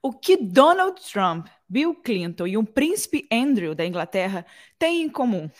O 0.00 0.12
que 0.12 0.36
Donald 0.36 1.00
Trump, 1.12 1.48
Bill 1.68 1.94
Clinton 1.94 2.46
e 2.46 2.56
um 2.56 2.64
príncipe 2.64 3.26
Andrew 3.32 3.74
da 3.74 3.84
Inglaterra 3.84 4.46
têm 4.78 5.02
em 5.02 5.08
comum? 5.08 5.50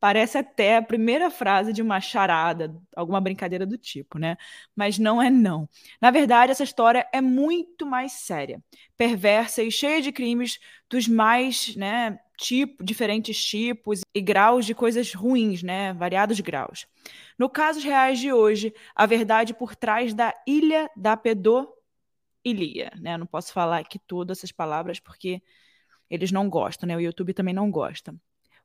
Parece 0.00 0.38
até 0.38 0.76
a 0.76 0.82
primeira 0.82 1.28
frase 1.30 1.72
de 1.72 1.82
uma 1.82 2.00
charada, 2.00 2.72
alguma 2.94 3.20
brincadeira 3.20 3.66
do 3.66 3.76
tipo, 3.76 4.18
né? 4.18 4.36
Mas 4.76 4.98
não 4.98 5.20
é 5.20 5.28
não. 5.28 5.68
Na 6.00 6.10
verdade, 6.10 6.52
essa 6.52 6.62
história 6.62 7.08
é 7.12 7.20
muito 7.20 7.84
mais 7.84 8.12
séria, 8.12 8.62
perversa 8.96 9.62
e 9.62 9.72
cheia 9.72 10.00
de 10.00 10.12
crimes 10.12 10.60
dos 10.88 11.08
mais, 11.08 11.74
né, 11.74 12.20
tipo, 12.36 12.84
diferentes 12.84 13.44
tipos 13.44 14.02
e 14.14 14.20
graus 14.20 14.66
de 14.66 14.74
coisas 14.74 15.12
ruins, 15.12 15.62
né? 15.64 15.92
Variados 15.94 16.38
graus. 16.38 16.86
No 17.36 17.48
casos 17.48 17.82
reais 17.82 18.20
de 18.20 18.32
hoje, 18.32 18.72
a 18.94 19.06
verdade 19.06 19.52
por 19.52 19.74
trás 19.74 20.14
da 20.14 20.32
ilha 20.46 20.88
da 20.96 21.16
pedofilia, 22.42 22.90
né? 23.00 23.14
Eu 23.14 23.18
não 23.18 23.26
posso 23.26 23.52
falar 23.52 23.78
aqui 23.78 23.98
todas 23.98 24.38
essas 24.38 24.52
palavras 24.52 25.00
porque 25.00 25.42
eles 26.10 26.32
não 26.32 26.48
gostam, 26.48 26.86
né? 26.86 26.96
O 26.96 27.00
YouTube 27.00 27.34
também 27.34 27.54
não 27.54 27.70
gosta. 27.70 28.14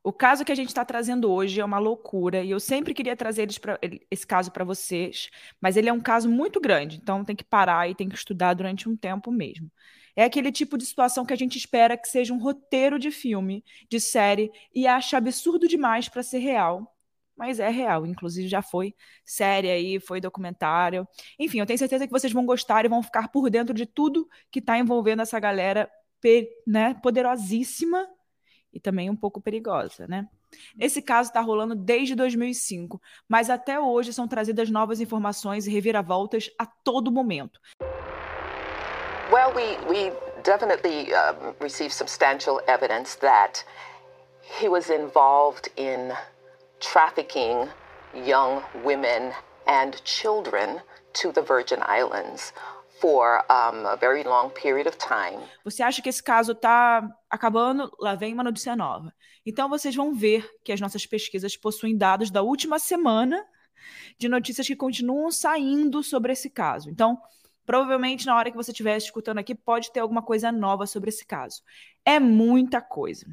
O 0.03 0.11
caso 0.11 0.43
que 0.43 0.51
a 0.51 0.55
gente 0.55 0.67
está 0.67 0.83
trazendo 0.83 1.31
hoje 1.31 1.61
é 1.61 1.65
uma 1.65 1.79
loucura 1.79 2.43
e 2.43 2.49
eu 2.51 2.59
sempre 2.59 2.93
queria 2.93 3.15
trazer 3.15 3.47
pra, 3.61 3.79
esse 4.11 4.27
caso 4.27 4.51
para 4.51 4.65
vocês, 4.65 5.29
mas 5.61 5.77
ele 5.77 5.87
é 5.87 5.93
um 5.93 6.01
caso 6.01 6.29
muito 6.29 6.59
grande, 6.59 6.97
então 6.97 7.23
tem 7.23 7.35
que 7.35 7.43
parar 7.43 7.89
e 7.89 7.95
tem 7.95 8.09
que 8.09 8.15
estudar 8.15 8.53
durante 8.53 8.89
um 8.89 8.97
tempo 8.97 9.31
mesmo. 9.31 9.71
É 10.13 10.25
aquele 10.25 10.51
tipo 10.51 10.77
de 10.77 10.85
situação 10.85 11.25
que 11.25 11.31
a 11.33 11.37
gente 11.37 11.57
espera 11.57 11.97
que 11.97 12.07
seja 12.07 12.33
um 12.33 12.37
roteiro 12.37 12.99
de 12.99 13.11
filme, 13.11 13.63
de 13.89 13.99
série 13.99 14.51
e 14.75 14.85
acha 14.85 15.17
absurdo 15.17 15.69
demais 15.69 16.09
para 16.09 16.21
ser 16.21 16.39
real, 16.39 16.92
mas 17.35 17.59
é 17.59 17.69
real. 17.69 18.05
Inclusive 18.05 18.47
já 18.47 18.61
foi 18.61 18.93
série 19.25 19.69
aí, 19.69 19.99
foi 19.99 20.21
documentário. 20.21 21.07
Enfim, 21.39 21.59
eu 21.59 21.65
tenho 21.65 21.79
certeza 21.79 22.05
que 22.05 22.11
vocês 22.11 22.33
vão 22.33 22.45
gostar 22.45 22.85
e 22.85 22.89
vão 22.89 23.03
ficar 23.03 23.29
por 23.29 23.49
dentro 23.49 23.73
de 23.73 23.85
tudo 23.85 24.27
que 24.51 24.59
está 24.59 24.77
envolvendo 24.77 25.21
essa 25.21 25.39
galera 25.39 25.89
né, 26.65 26.93
poderosíssima 27.03 28.07
e 28.71 28.79
também 28.79 29.09
um 29.09 29.15
pouco 29.15 29.41
perigosa, 29.41 30.07
né? 30.07 30.27
Esse 30.79 31.01
caso 31.01 31.29
está 31.29 31.41
rolando 31.41 31.75
desde 31.75 32.15
2005, 32.15 33.01
mas 33.27 33.49
até 33.49 33.79
hoje 33.79 34.13
são 34.13 34.27
trazidas 34.27 34.69
novas 34.69 35.01
informações 35.01 35.67
e 35.67 35.71
reviravoltas 35.71 36.49
a 36.59 36.65
todo 36.65 37.11
momento. 37.11 37.59
Well, 39.31 39.51
we, 39.55 39.77
we 39.89 40.11
definitely 40.43 41.11
uh, 41.11 41.55
received 41.59 41.93
substantial 41.93 42.61
evidence 42.67 43.17
that 43.19 43.65
he 44.61 44.69
was 44.69 44.89
involved 44.89 45.71
in 45.75 46.11
trafficking 46.91 47.69
young 48.13 48.61
women 48.83 49.31
and 49.65 49.95
children 50.03 50.81
to 51.13 51.31
the 51.31 51.41
Virgin 51.41 51.79
Islands 51.81 52.53
for 52.99 53.43
um, 53.49 53.85
a 53.85 53.95
very 53.95 54.23
long 54.23 54.49
period 54.49 54.87
of 54.87 54.97
time. 54.97 55.39
Você 55.63 55.81
acha 55.81 56.01
que 56.01 56.09
esse 56.09 56.21
caso 56.21 56.51
está 56.51 57.07
acabando? 57.29 57.91
Lá 57.99 58.15
vem 58.15 58.33
uma 58.33 58.43
notícia 58.43 58.75
nova. 58.75 59.13
Então 59.45 59.69
vocês 59.69 59.95
vão 59.95 60.13
ver 60.13 60.49
que 60.63 60.71
as 60.71 60.79
nossas 60.79 61.05
pesquisas 61.05 61.57
possuem 61.57 61.97
dados 61.97 62.29
da 62.29 62.41
última 62.41 62.79
semana 62.79 63.43
de 64.17 64.29
notícias 64.29 64.67
que 64.67 64.75
continuam 64.75 65.31
saindo 65.31 66.01
sobre 66.03 66.31
esse 66.31 66.49
caso. 66.49 66.89
Então, 66.89 67.17
provavelmente 67.65 68.25
na 68.25 68.35
hora 68.35 68.51
que 68.51 68.57
você 68.57 68.71
estiver 68.71 68.97
escutando 68.97 69.39
aqui, 69.39 69.55
pode 69.55 69.91
ter 69.91 69.99
alguma 69.99 70.21
coisa 70.21 70.51
nova 70.51 70.85
sobre 70.85 71.09
esse 71.09 71.25
caso. 71.25 71.61
É 72.05 72.19
muita 72.19 72.81
coisa. 72.81 73.25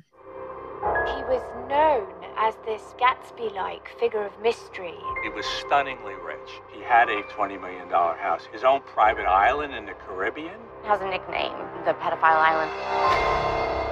He 1.16 1.25
was 1.25 1.42
known 1.69 2.06
as 2.36 2.55
this 2.64 2.94
Gatsby-like 2.98 3.89
figure 3.98 4.25
of 4.25 4.33
mystery. 4.41 4.94
He 5.25 5.28
was 5.28 5.44
stunningly 5.44 6.14
rich. 6.25 6.61
He 6.72 6.80
had 6.83 7.08
a 7.08 7.22
$20 7.22 7.61
million 7.61 7.89
house, 7.89 8.47
his 8.53 8.62
own 8.62 8.80
private 8.83 9.27
island 9.27 9.75
in 9.75 9.86
the 9.86 9.94
Caribbean. 10.06 10.58
Has 10.84 11.00
a 11.00 11.08
nickname, 11.08 11.53
the 11.84 11.94
Pedophile 11.94 12.38
Island. 12.38 13.89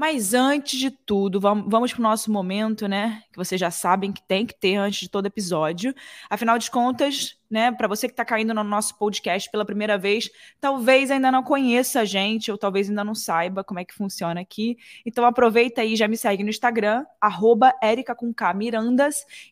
Mas 0.00 0.32
antes 0.32 0.80
de 0.80 0.90
tudo, 0.90 1.38
vamos 1.38 1.92
para 1.92 2.00
o 2.00 2.02
nosso 2.02 2.32
momento, 2.32 2.88
né? 2.88 3.22
Que 3.30 3.36
vocês 3.36 3.60
já 3.60 3.70
sabem 3.70 4.10
que 4.10 4.22
tem 4.22 4.46
que 4.46 4.58
ter 4.58 4.76
antes 4.76 5.00
de 5.00 5.10
todo 5.10 5.26
episódio. 5.26 5.94
Afinal 6.30 6.56
de 6.58 6.70
contas, 6.70 7.38
né? 7.50 7.70
Para 7.70 7.86
você 7.86 8.08
que 8.08 8.14
está 8.14 8.24
caindo 8.24 8.54
no 8.54 8.64
nosso 8.64 8.96
podcast 8.96 9.50
pela 9.50 9.62
primeira 9.62 9.98
vez, 9.98 10.30
talvez 10.58 11.10
ainda 11.10 11.30
não 11.30 11.42
conheça 11.42 12.00
a 12.00 12.06
gente, 12.06 12.50
ou 12.50 12.56
talvez 12.56 12.88
ainda 12.88 13.04
não 13.04 13.14
saiba 13.14 13.62
como 13.62 13.78
é 13.78 13.84
que 13.84 13.92
funciona 13.92 14.40
aqui. 14.40 14.78
Então 15.04 15.22
aproveita 15.26 15.82
aí, 15.82 15.94
já 15.94 16.08
me 16.08 16.16
segue 16.16 16.42
no 16.42 16.48
Instagram, 16.48 17.04
arroba 17.20 17.74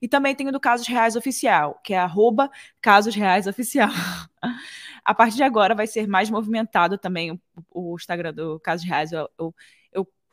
e 0.00 0.08
também 0.08 0.34
tenho 0.34 0.50
do 0.50 0.58
Casos 0.58 0.86
Reais 0.86 1.14
Oficial, 1.14 1.78
que 1.84 1.92
é 1.92 1.98
arroba 1.98 2.50
Casos 2.80 3.14
Reais 3.14 3.46
Oficial. 3.46 3.90
a 5.04 5.14
partir 5.14 5.36
de 5.36 5.42
agora 5.42 5.74
vai 5.74 5.86
ser 5.86 6.08
mais 6.08 6.30
movimentado 6.30 6.96
também 6.96 7.32
o, 7.32 7.38
o 7.70 7.96
Instagram 7.96 8.32
do 8.32 8.58
Casos 8.60 8.86
Reais. 8.86 9.12
Eu, 9.12 9.28
eu 9.38 9.54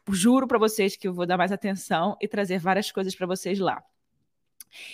juro 0.10 0.48
para 0.48 0.58
vocês 0.58 0.96
que 0.96 1.08
eu 1.08 1.14
vou 1.14 1.26
dar 1.26 1.38
mais 1.38 1.52
atenção 1.52 2.18
e 2.22 2.28
trazer 2.28 2.60
várias 2.60 2.92
coisas 2.92 3.16
para 3.16 3.28
vocês 3.28 3.60
lá. 3.60 3.84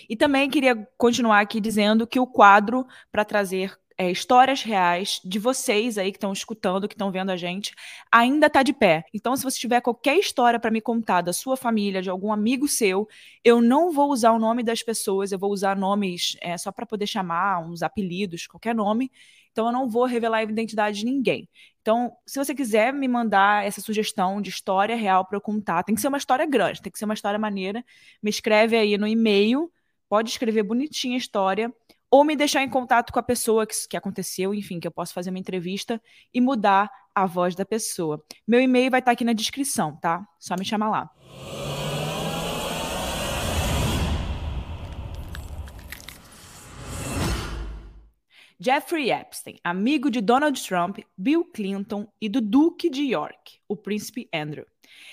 E 0.08 0.16
também 0.16 0.50
queria 0.50 0.88
continuar 0.98 1.40
aqui 1.40 1.60
dizendo 1.60 2.06
que 2.06 2.20
o 2.20 2.28
quadro 2.28 2.86
para 3.12 3.26
trazer 3.26 3.76
é, 3.98 4.10
histórias 4.10 4.64
reais 4.64 5.22
de 5.24 5.38
vocês 5.38 5.96
aí 5.96 6.12
que 6.12 6.18
estão 6.18 6.34
escutando, 6.34 6.88
que 6.88 6.96
estão 6.96 7.12
vendo 7.12 7.30
a 7.30 7.38
gente, 7.38 7.74
ainda 8.12 8.48
está 8.48 8.64
de 8.64 8.74
pé. 8.74 9.06
Então, 9.14 9.36
se 9.36 9.44
você 9.44 9.60
tiver 9.60 9.80
qualquer 9.80 10.18
história 10.18 10.60
para 10.60 10.72
me 10.72 10.82
contar 10.82 11.22
da 11.22 11.32
sua 11.32 11.56
família, 11.56 12.02
de 12.02 12.10
algum 12.10 12.32
amigo 12.32 12.68
seu, 12.68 13.08
eu 13.44 13.62
não 13.62 13.92
vou 13.92 14.10
usar 14.10 14.32
o 14.32 14.40
nome 14.40 14.64
das 14.64 14.82
pessoas, 14.82 15.32
eu 15.32 15.38
vou 15.38 15.52
usar 15.52 15.76
nomes 15.76 16.36
é, 16.42 16.58
só 16.58 16.72
para 16.72 16.86
poder 16.86 17.06
chamar, 17.06 17.60
uns 17.60 17.84
apelidos, 17.84 18.48
qualquer 18.48 18.74
nome. 18.74 19.12
Então, 19.52 19.68
eu 19.68 19.72
não 19.72 19.90
vou 19.90 20.06
revelar 20.06 20.38
a 20.38 20.44
identidade 20.44 21.00
de 21.00 21.06
ninguém. 21.06 21.48
Então, 21.82 22.12
se 22.26 22.38
você 22.38 22.54
quiser 22.54 22.94
me 22.94 23.08
mandar 23.08 23.66
essa 23.66 23.82
sugestão 23.82 24.42
de 24.42 24.50
história 24.50 24.96
real 24.96 25.26
para 25.26 25.38
eu 25.38 25.42
contar, 25.42 25.84
tem 25.84 25.96
que 25.96 26.02
ser 26.02 26.08
uma 26.08 26.18
história 26.18 26.46
grande, 26.46 26.82
tem 26.82 26.92
que 26.92 27.00
ser 27.00 27.06
uma 27.06 27.14
história 27.14 27.40
maneira. 27.40 27.84
Me 28.22 28.30
escreve 28.30 28.78
aí 28.78 28.98
no 28.98 29.08
e-mail, 29.08 29.72
pode 30.08 30.30
escrever 30.30 30.64
bonitinha 30.64 31.16
a 31.16 31.18
história, 31.18 31.74
ou 32.10 32.24
me 32.24 32.36
deixar 32.36 32.62
em 32.62 32.70
contato 32.70 33.12
com 33.14 33.20
a 33.20 33.24
pessoa 33.24 33.66
que, 33.66 33.74
que 33.90 33.98
aconteceu, 33.98 34.54
enfim, 34.54 34.80
que 34.80 34.88
eu 34.88 34.92
posso 34.92 35.14
fazer 35.14 35.30
uma 35.30 35.40
entrevista 35.40 36.02
e 36.34 36.42
mudar 36.42 36.92
a 37.16 37.26
voz 37.26 37.56
da 37.56 37.66
pessoa. 37.66 38.24
Meu 38.48 38.60
e-mail 38.60 38.92
vai 38.92 39.00
estar 39.00 39.12
tá 39.12 39.14
aqui 39.14 39.24
na 39.24 39.34
descrição, 39.34 39.96
tá? 39.96 40.26
Só 40.38 40.56
me 40.58 40.66
chamar 40.66 40.90
lá. 40.90 41.81
Jeffrey 48.64 49.10
Epstein, 49.10 49.56
amigo 49.64 50.12
de 50.12 50.22
Donald 50.22 50.62
Trump, 50.62 51.00
Bill 51.18 51.44
Clinton 51.46 52.08
e 52.22 52.30
do 52.30 52.40
Duque 52.40 52.92
de 52.92 53.02
York, 53.02 53.58
o 53.68 53.76
príncipe 53.76 54.30
Andrew. 54.32 54.68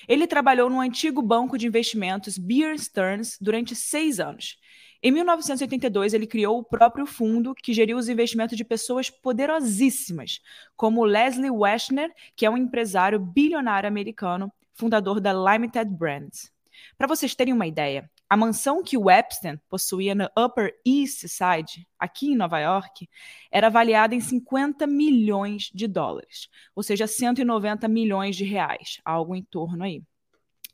Ele 0.06 0.26
trabalhou 0.26 0.68
no 0.68 0.80
antigo 0.80 1.22
banco 1.22 1.56
de 1.56 1.66
investimentos 1.66 2.36
Bear 2.36 2.78
Stearns 2.78 3.38
durante 3.40 3.74
seis 3.74 4.20
anos. 4.20 4.58
Em 5.02 5.10
1982, 5.10 6.12
ele 6.12 6.26
criou 6.26 6.58
o 6.58 6.62
próprio 6.62 7.06
fundo 7.06 7.54
que 7.54 7.72
geriu 7.72 7.96
os 7.96 8.10
investimentos 8.10 8.54
de 8.54 8.66
pessoas 8.66 9.08
poderosíssimas, 9.08 10.40
como 10.76 11.02
Leslie 11.02 11.50
Wexner, 11.50 12.12
que 12.36 12.44
é 12.44 12.50
um 12.50 12.58
empresário 12.58 13.18
bilionário 13.18 13.88
americano, 13.88 14.52
fundador 14.74 15.20
da 15.20 15.32
Limited 15.32 15.90
Brands. 15.90 16.52
Para 16.98 17.06
vocês 17.06 17.34
terem 17.34 17.54
uma 17.54 17.66
ideia, 17.66 18.10
a 18.28 18.36
mansão 18.36 18.82
que 18.82 18.96
o 18.96 19.10
Epstein 19.10 19.58
possuía 19.68 20.14
no 20.14 20.28
Upper 20.38 20.74
East 20.86 21.26
Side, 21.26 21.86
aqui 21.98 22.32
em 22.32 22.36
Nova 22.36 22.58
York, 22.60 23.08
era 23.50 23.68
avaliada 23.68 24.14
em 24.14 24.20
50 24.20 24.86
milhões 24.86 25.70
de 25.74 25.86
dólares, 25.86 26.48
ou 26.74 26.82
seja, 26.82 27.06
190 27.06 27.88
milhões 27.88 28.36
de 28.36 28.44
reais, 28.44 29.00
algo 29.04 29.34
em 29.34 29.42
torno 29.42 29.82
aí. 29.82 30.02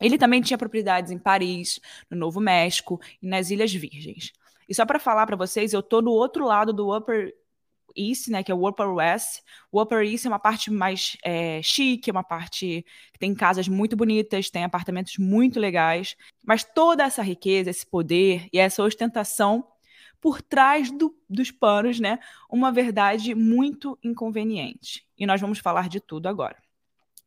Ele 0.01 0.19
também 0.19 0.43
tinha 0.43 0.59
propriedades 0.59 1.13
em 1.13 1.19
Paris, 1.19 1.79
no 2.11 2.17
Novo 2.17 2.41
México 2.41 3.01
e 3.23 3.29
nas 3.29 3.51
Ilhas 3.51 3.73
Virgens. 3.73 4.33
E 4.69 4.75
só 4.75 4.85
para 4.85 4.99
falar 4.99 5.27
para 5.27 5.37
vocês, 5.37 5.73
eu 5.73 5.81
estou 5.81 6.03
no 6.03 6.11
outro 6.11 6.47
lado 6.47 6.73
do 6.73 6.97
Upper 6.97 7.33
East, 7.97 8.29
né, 8.29 8.43
que 8.43 8.51
é 8.51 8.55
o 8.55 8.69
Upper 8.69 8.89
West. 8.89 9.41
O 9.71 9.81
Upper 9.81 10.01
East 10.01 10.25
é 10.27 10.29
uma 10.29 10.39
parte 10.39 10.71
mais 10.71 11.17
é, 11.25 11.61
chique, 11.63 12.11
é 12.11 12.13
uma 12.13 12.25
parte 12.25 12.85
que 13.13 13.19
tem 13.19 13.35
casas 13.35 13.69
muito 13.69 13.97
bonitas, 13.97 14.51
tem 14.51 14.65
apartamentos 14.65 15.19
muito 15.19 15.61
legais, 15.61 16.17
mas 16.45 16.65
toda 16.65 17.05
essa 17.05 17.23
riqueza, 17.23 17.71
esse 17.71 17.87
poder 17.87 18.49
e 18.53 18.59
essa 18.59 18.83
ostentação 18.83 19.67
por 20.21 20.41
trás 20.41 20.91
do, 20.91 21.15
dos 21.29 21.51
panos, 21.51 22.01
né, 22.01 22.19
uma 22.51 22.73
verdade 22.73 23.35
muito 23.35 23.99
inconveniente. 24.03 25.07
E 25.19 25.27
nós 25.27 25.41
vamos 25.41 25.59
falar 25.59 25.89
de 25.89 26.01
tudo 26.01 26.29
agora. 26.29 26.57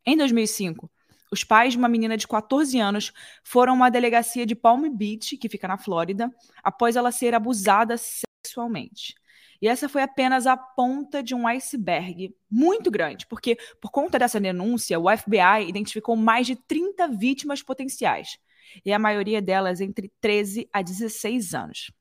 Em 0.05 0.17
2005, 0.17 0.89
os 1.31 1.43
pais 1.43 1.73
de 1.73 1.77
uma 1.77 1.89
menina 1.89 2.15
de 2.15 2.27
14 2.27 2.79
anos 2.79 3.11
foram 3.43 3.73
a 3.73 3.75
uma 3.75 3.89
delegacia 3.91 4.45
de 4.45 4.55
Palm 4.55 4.89
Beach, 4.89 5.37
que 5.37 5.49
fica 5.49 5.67
na 5.67 5.77
Flórida, 5.77 6.33
após 6.63 6.95
ela 6.95 7.11
ser 7.11 7.35
abusada 7.35 7.95
sexualmente. 7.97 9.13
E 9.61 9.67
essa 9.67 9.89
foi 9.89 10.01
apenas 10.01 10.45
a 10.45 10.55
ponta 10.55 11.23
de 11.23 11.33
um 11.33 11.47
iceberg 11.47 12.35
muito 12.49 12.91
grande, 12.91 13.25
porque 13.27 13.57
por 13.81 13.91
conta 13.91 14.19
dessa 14.19 14.39
denúncia, 14.39 14.99
o 14.99 15.05
FBI 15.09 15.67
identificou 15.67 16.15
mais 16.15 16.47
de 16.47 16.55
30 16.55 17.07
vítimas 17.09 17.61
potenciais, 17.63 18.37
e 18.85 18.91
a 18.91 18.99
maioria 18.99 19.41
delas 19.41 19.81
entre 19.81 20.11
13 20.21 20.69
a 20.71 20.81
16 20.81 21.53
anos. 21.53 21.91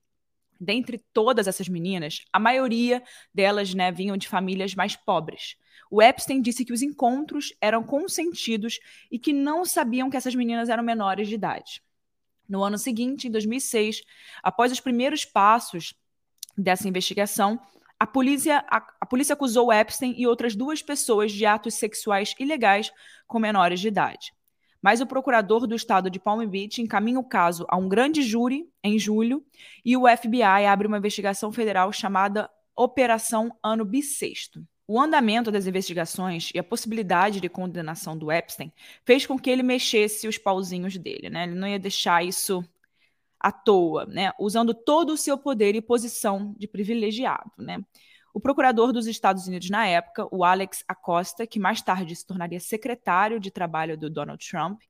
Dentre 0.59 0.99
todas 1.13 1.47
essas 1.47 1.69
meninas, 1.69 2.25
a 2.33 2.39
maioria 2.39 3.03
delas 3.33 3.75
né, 3.75 3.93
vinham 3.93 4.17
de 4.17 4.27
famílias 4.27 4.75
mais 4.75 4.97
pobres. 4.97 5.57
O 5.91 6.03
Epstein 6.03 6.41
disse 6.41 6.65
que 6.65 6.73
os 6.73 6.83
encontros 6.83 7.55
eram 7.61 7.83
consentidos 7.83 8.81
e 9.11 9.19
que 9.19 9.33
não 9.33 9.65
sabiam 9.65 10.09
que 10.09 10.17
essas 10.17 10.35
meninas 10.35 10.69
eram 10.69 10.83
menores 10.83 11.29
de 11.29 11.35
idade. 11.35 11.83
No 12.49 12.63
ano 12.63 12.79
seguinte, 12.79 13.29
em 13.29 13.31
2006, 13.31 14.03
após 14.43 14.73
os 14.73 14.81
primeiros 14.81 15.25
passos 15.25 15.95
dessa 16.57 16.89
investigação, 16.89 17.61
a 17.99 18.07
polícia, 18.07 18.65
a, 18.71 18.87
a 19.01 19.07
polícia 19.07 19.33
acusou 19.33 19.73
Epstein 19.73 20.15
e 20.17 20.27
outras 20.27 20.55
duas 20.55 20.83
pessoas 20.83 21.33
de 21.33 21.47
atos 21.47 21.75
sexuais 21.75 22.35
ilegais 22.39 22.93
com 23.27 23.39
menores 23.39 23.81
de 23.81 23.89
idade. 23.89 24.33
Mas 24.83 25.01
o 25.01 25.07
procurador 25.07 25.67
do 25.67 25.75
estado 25.75 26.11
de 26.11 26.21
Palm 26.21 26.47
Beach 26.47 26.81
encaminha 26.81 27.19
o 27.19 27.25
caso 27.25 27.65
a 27.69 27.77
um 27.77 27.89
grande 27.89 28.23
júri 28.23 28.69
em 28.85 28.99
julho 28.99 29.45
e 29.85 29.97
o 29.97 30.05
FBI 30.07 30.43
abre 30.43 30.87
uma 30.87 30.99
investigação 30.99 31.51
federal 31.51 31.93
chamada 31.93 32.51
Operação 32.77 33.51
Ano 33.63 33.85
Bissexto. 33.85 34.63
O 34.87 35.01
andamento 35.01 35.51
das 35.51 35.67
investigações 35.67 36.51
e 36.55 36.59
a 36.59 36.63
possibilidade 36.63 37.41
de 37.41 37.49
condenação 37.49 38.17
do 38.17 38.31
Epstein 38.31 38.71
fez 39.05 39.27
com 39.27 39.37
que 39.37 39.51
ele 39.51 39.63
mexesse 39.63 40.29
os 40.29 40.39
pauzinhos 40.39 40.97
dele, 40.97 41.29
né? 41.29 41.45
Ele 41.45 41.57
não 41.57 41.67
ia 41.67 41.79
deixar 41.79 42.25
isso 42.25 42.63
à 43.47 43.53
toa, 43.53 44.05
né? 44.07 44.33
Usando 44.41 44.75
todo 44.75 45.13
o 45.13 45.17
seu 45.17 45.39
poder 45.39 45.77
e 45.77 45.81
posição 45.81 46.53
de 46.59 46.67
privilegiado, 46.67 47.53
né? 47.57 47.79
O 48.35 48.41
procurador 48.41 48.93
dos 48.93 49.07
Estados 49.07 49.47
Unidos 49.47 49.71
na 49.71 49.87
época, 49.87 50.27
o 50.33 50.45
Alex 50.45 50.83
Acosta, 50.89 51.47
que 51.47 51.61
mais 51.61 51.81
tarde 51.81 52.17
se 52.17 52.27
tornaria 52.27 52.59
secretário 52.59 53.39
de 53.39 53.53
trabalho 53.53 53.97
do 53.97 54.11
Donald 54.11 54.45
Trump, 54.45 54.81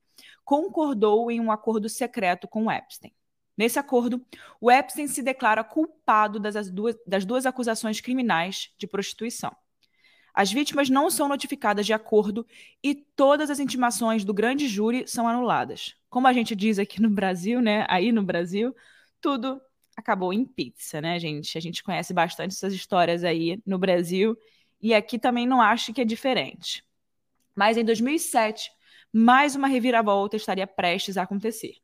concordou 0.43 1.29
em 1.29 1.39
um 1.39 1.51
acordo 1.51 1.87
secreto 1.87 2.47
com 2.47 2.71
Epstein. 2.71 3.13
Nesse 3.55 3.77
acordo, 3.77 4.25
o 4.59 4.71
Epstein 4.71 5.07
se 5.07 5.21
declara 5.21 5.63
culpado 5.63 6.39
das 6.39 6.71
duas, 6.71 6.95
das 7.05 7.25
duas 7.25 7.45
acusações 7.45 8.01
criminais 8.01 8.73
de 8.75 8.87
prostituição. 8.87 9.55
As 10.37 10.51
vítimas 10.51 10.87
não 10.87 11.09
são 11.09 11.27
notificadas 11.27 11.83
de 11.83 11.93
acordo 11.93 12.45
e 12.83 12.93
todas 12.93 13.49
as 13.49 13.59
intimações 13.59 14.23
do 14.23 14.31
grande 14.31 14.67
júri 14.67 15.07
são 15.07 15.27
anuladas. 15.27 15.95
Como 16.11 16.27
a 16.27 16.31
gente 16.31 16.55
diz 16.55 16.77
aqui 16.77 17.01
no 17.01 17.09
Brasil, 17.09 17.59
né? 17.59 17.87
Aí 17.89 18.11
no 18.11 18.21
Brasil, 18.21 18.71
tudo 19.19 19.59
acabou 19.95 20.31
em 20.31 20.45
pizza, 20.45 21.01
né, 21.01 21.17
gente? 21.19 21.57
A 21.57 21.61
gente 21.61 21.83
conhece 21.83 22.13
bastante 22.13 22.51
essas 22.51 22.71
histórias 22.71 23.23
aí 23.23 23.59
no 23.65 23.79
Brasil 23.79 24.37
e 24.79 24.93
aqui 24.93 25.17
também 25.17 25.47
não 25.47 25.59
acho 25.59 25.91
que 25.91 26.01
é 26.01 26.05
diferente. 26.05 26.83
Mas 27.55 27.75
em 27.75 27.83
2007, 27.83 28.69
mais 29.11 29.55
uma 29.55 29.67
reviravolta 29.67 30.35
estaria 30.35 30.67
prestes 30.67 31.17
a 31.17 31.23
acontecer. 31.23 31.77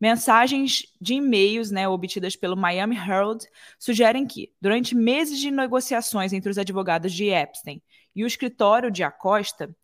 Mensagens 0.00 0.86
de 1.00 1.14
e-mails 1.14 1.70
né, 1.70 1.88
obtidas 1.88 2.36
pelo 2.36 2.56
Miami 2.56 2.96
Herald 2.96 3.44
sugerem 3.78 4.26
que, 4.26 4.52
durante 4.60 4.94
meses 4.94 5.40
de 5.40 5.50
negociações 5.50 6.32
entre 6.32 6.50
os 6.50 6.58
advogados 6.58 7.12
de 7.12 7.30
Epstein 7.30 7.82
e 8.14 8.22
o 8.22 8.26
escritório 8.26 8.90
de 8.90 9.02
Acosta, 9.02 9.74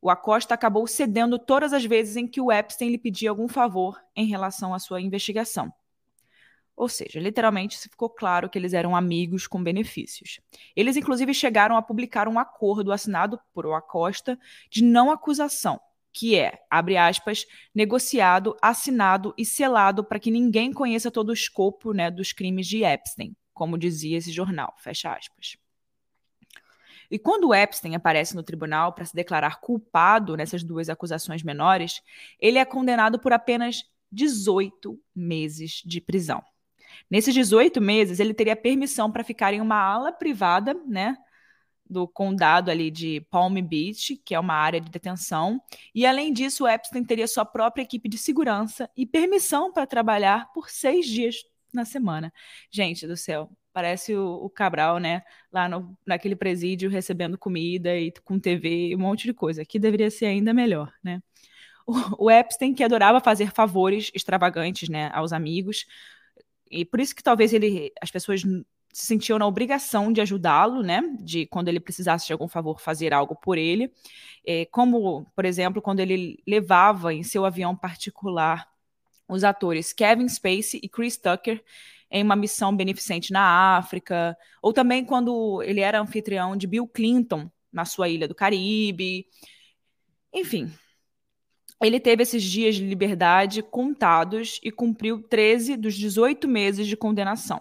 o 0.00 0.10
Acosta 0.10 0.54
acabou 0.54 0.86
cedendo 0.86 1.38
todas 1.38 1.72
as 1.72 1.84
vezes 1.84 2.16
em 2.16 2.26
que 2.26 2.40
o 2.40 2.52
Epstein 2.52 2.90
lhe 2.90 2.98
pedia 2.98 3.30
algum 3.30 3.48
favor 3.48 3.98
em 4.14 4.26
relação 4.26 4.72
à 4.74 4.78
sua 4.78 5.00
investigação. 5.00 5.72
Ou 6.76 6.88
seja, 6.88 7.20
literalmente 7.20 7.78
ficou 7.78 8.10
claro 8.10 8.50
que 8.50 8.58
eles 8.58 8.74
eram 8.74 8.94
amigos 8.94 9.46
com 9.46 9.62
benefícios. 9.62 10.40
Eles, 10.74 10.96
inclusive, 10.96 11.32
chegaram 11.32 11.76
a 11.76 11.82
publicar 11.82 12.28
um 12.28 12.38
acordo 12.38 12.92
assinado 12.92 13.40
por 13.52 13.64
o 13.64 13.74
Acosta 13.74 14.38
de 14.70 14.84
não 14.84 15.10
acusação, 15.10 15.80
que 16.14 16.38
é, 16.38 16.60
abre 16.70 16.96
aspas, 16.96 17.44
negociado, 17.74 18.56
assinado 18.62 19.34
e 19.36 19.44
selado 19.44 20.04
para 20.04 20.20
que 20.20 20.30
ninguém 20.30 20.72
conheça 20.72 21.10
todo 21.10 21.30
o 21.30 21.34
escopo 21.34 21.92
né, 21.92 22.08
dos 22.08 22.32
crimes 22.32 22.68
de 22.68 22.84
Epstein, 22.84 23.36
como 23.52 23.76
dizia 23.76 24.16
esse 24.16 24.30
jornal, 24.30 24.72
fecha 24.78 25.12
aspas. 25.12 25.56
E 27.10 27.18
quando 27.18 27.52
Epstein 27.52 27.96
aparece 27.96 28.36
no 28.36 28.44
tribunal 28.44 28.92
para 28.92 29.04
se 29.04 29.14
declarar 29.14 29.60
culpado 29.60 30.36
nessas 30.36 30.62
duas 30.62 30.88
acusações 30.88 31.42
menores, 31.42 32.00
ele 32.38 32.58
é 32.58 32.64
condenado 32.64 33.18
por 33.18 33.32
apenas 33.32 33.82
18 34.10 34.98
meses 35.14 35.82
de 35.84 36.00
prisão. 36.00 36.42
Nesses 37.10 37.34
18 37.34 37.80
meses, 37.80 38.20
ele 38.20 38.32
teria 38.32 38.54
permissão 38.54 39.10
para 39.10 39.24
ficar 39.24 39.52
em 39.52 39.60
uma 39.60 39.76
ala 39.76 40.12
privada, 40.12 40.74
né, 40.86 41.16
do 41.88 42.08
condado 42.08 42.70
ali 42.70 42.90
de 42.90 43.20
Palm 43.30 43.54
Beach, 43.60 44.16
que 44.24 44.34
é 44.34 44.40
uma 44.40 44.54
área 44.54 44.80
de 44.80 44.90
detenção. 44.90 45.60
E 45.94 46.06
além 46.06 46.32
disso, 46.32 46.64
o 46.64 46.68
Epstein 46.68 47.04
teria 47.04 47.28
sua 47.28 47.44
própria 47.44 47.82
equipe 47.82 48.08
de 48.08 48.18
segurança 48.18 48.88
e 48.96 49.04
permissão 49.04 49.72
para 49.72 49.86
trabalhar 49.86 50.52
por 50.52 50.70
seis 50.70 51.06
dias 51.06 51.36
na 51.72 51.84
semana. 51.84 52.32
Gente 52.70 53.06
do 53.06 53.16
céu, 53.16 53.50
parece 53.72 54.14
o, 54.14 54.44
o 54.44 54.48
Cabral, 54.48 54.98
né? 54.98 55.22
Lá 55.52 55.68
no, 55.68 55.96
naquele 56.06 56.36
presídio 56.36 56.88
recebendo 56.88 57.36
comida 57.36 57.96
e 57.96 58.12
com 58.24 58.38
TV, 58.38 58.94
um 58.94 59.00
monte 59.00 59.24
de 59.24 59.34
coisa. 59.34 59.62
Aqui 59.62 59.78
deveria 59.78 60.10
ser 60.10 60.26
ainda 60.26 60.54
melhor, 60.54 60.92
né? 61.02 61.20
O, 61.86 62.26
o 62.26 62.30
Epstein, 62.30 62.72
que 62.72 62.82
adorava 62.82 63.20
fazer 63.20 63.52
favores 63.52 64.10
extravagantes 64.14 64.88
né, 64.88 65.10
aos 65.12 65.32
amigos, 65.32 65.84
e 66.70 66.84
por 66.84 66.98
isso 66.98 67.14
que 67.14 67.22
talvez 67.22 67.52
ele, 67.52 67.92
as 68.00 68.10
pessoas 68.10 68.42
se 68.94 69.06
sentiam 69.06 69.40
na 69.40 69.46
obrigação 69.46 70.12
de 70.12 70.20
ajudá-lo, 70.20 70.80
né? 70.80 71.02
De 71.18 71.46
quando 71.46 71.68
ele 71.68 71.80
precisasse 71.80 72.28
de 72.28 72.32
algum 72.32 72.46
favor 72.46 72.80
fazer 72.80 73.12
algo 73.12 73.34
por 73.34 73.58
ele, 73.58 73.92
é, 74.46 74.66
como, 74.66 75.26
por 75.34 75.44
exemplo, 75.44 75.82
quando 75.82 75.98
ele 75.98 76.40
levava 76.46 77.12
em 77.12 77.24
seu 77.24 77.44
avião 77.44 77.74
particular 77.74 78.68
os 79.28 79.42
atores 79.42 79.92
Kevin 79.92 80.28
Spacey 80.28 80.78
e 80.80 80.88
Chris 80.88 81.16
Tucker 81.16 81.62
em 82.08 82.22
uma 82.22 82.36
missão 82.36 82.76
beneficente 82.76 83.32
na 83.32 83.76
África, 83.76 84.36
ou 84.62 84.72
também 84.72 85.04
quando 85.04 85.60
ele 85.64 85.80
era 85.80 86.00
anfitrião 86.00 86.56
de 86.56 86.68
Bill 86.68 86.86
Clinton 86.86 87.50
na 87.72 87.84
sua 87.84 88.08
ilha 88.08 88.28
do 88.28 88.34
Caribe. 88.34 89.26
Enfim, 90.32 90.72
ele 91.82 91.98
teve 91.98 92.22
esses 92.22 92.44
dias 92.44 92.76
de 92.76 92.86
liberdade 92.86 93.60
contados 93.60 94.60
e 94.62 94.70
cumpriu 94.70 95.20
13 95.20 95.76
dos 95.76 95.96
18 95.96 96.46
meses 96.46 96.86
de 96.86 96.96
condenação. 96.96 97.60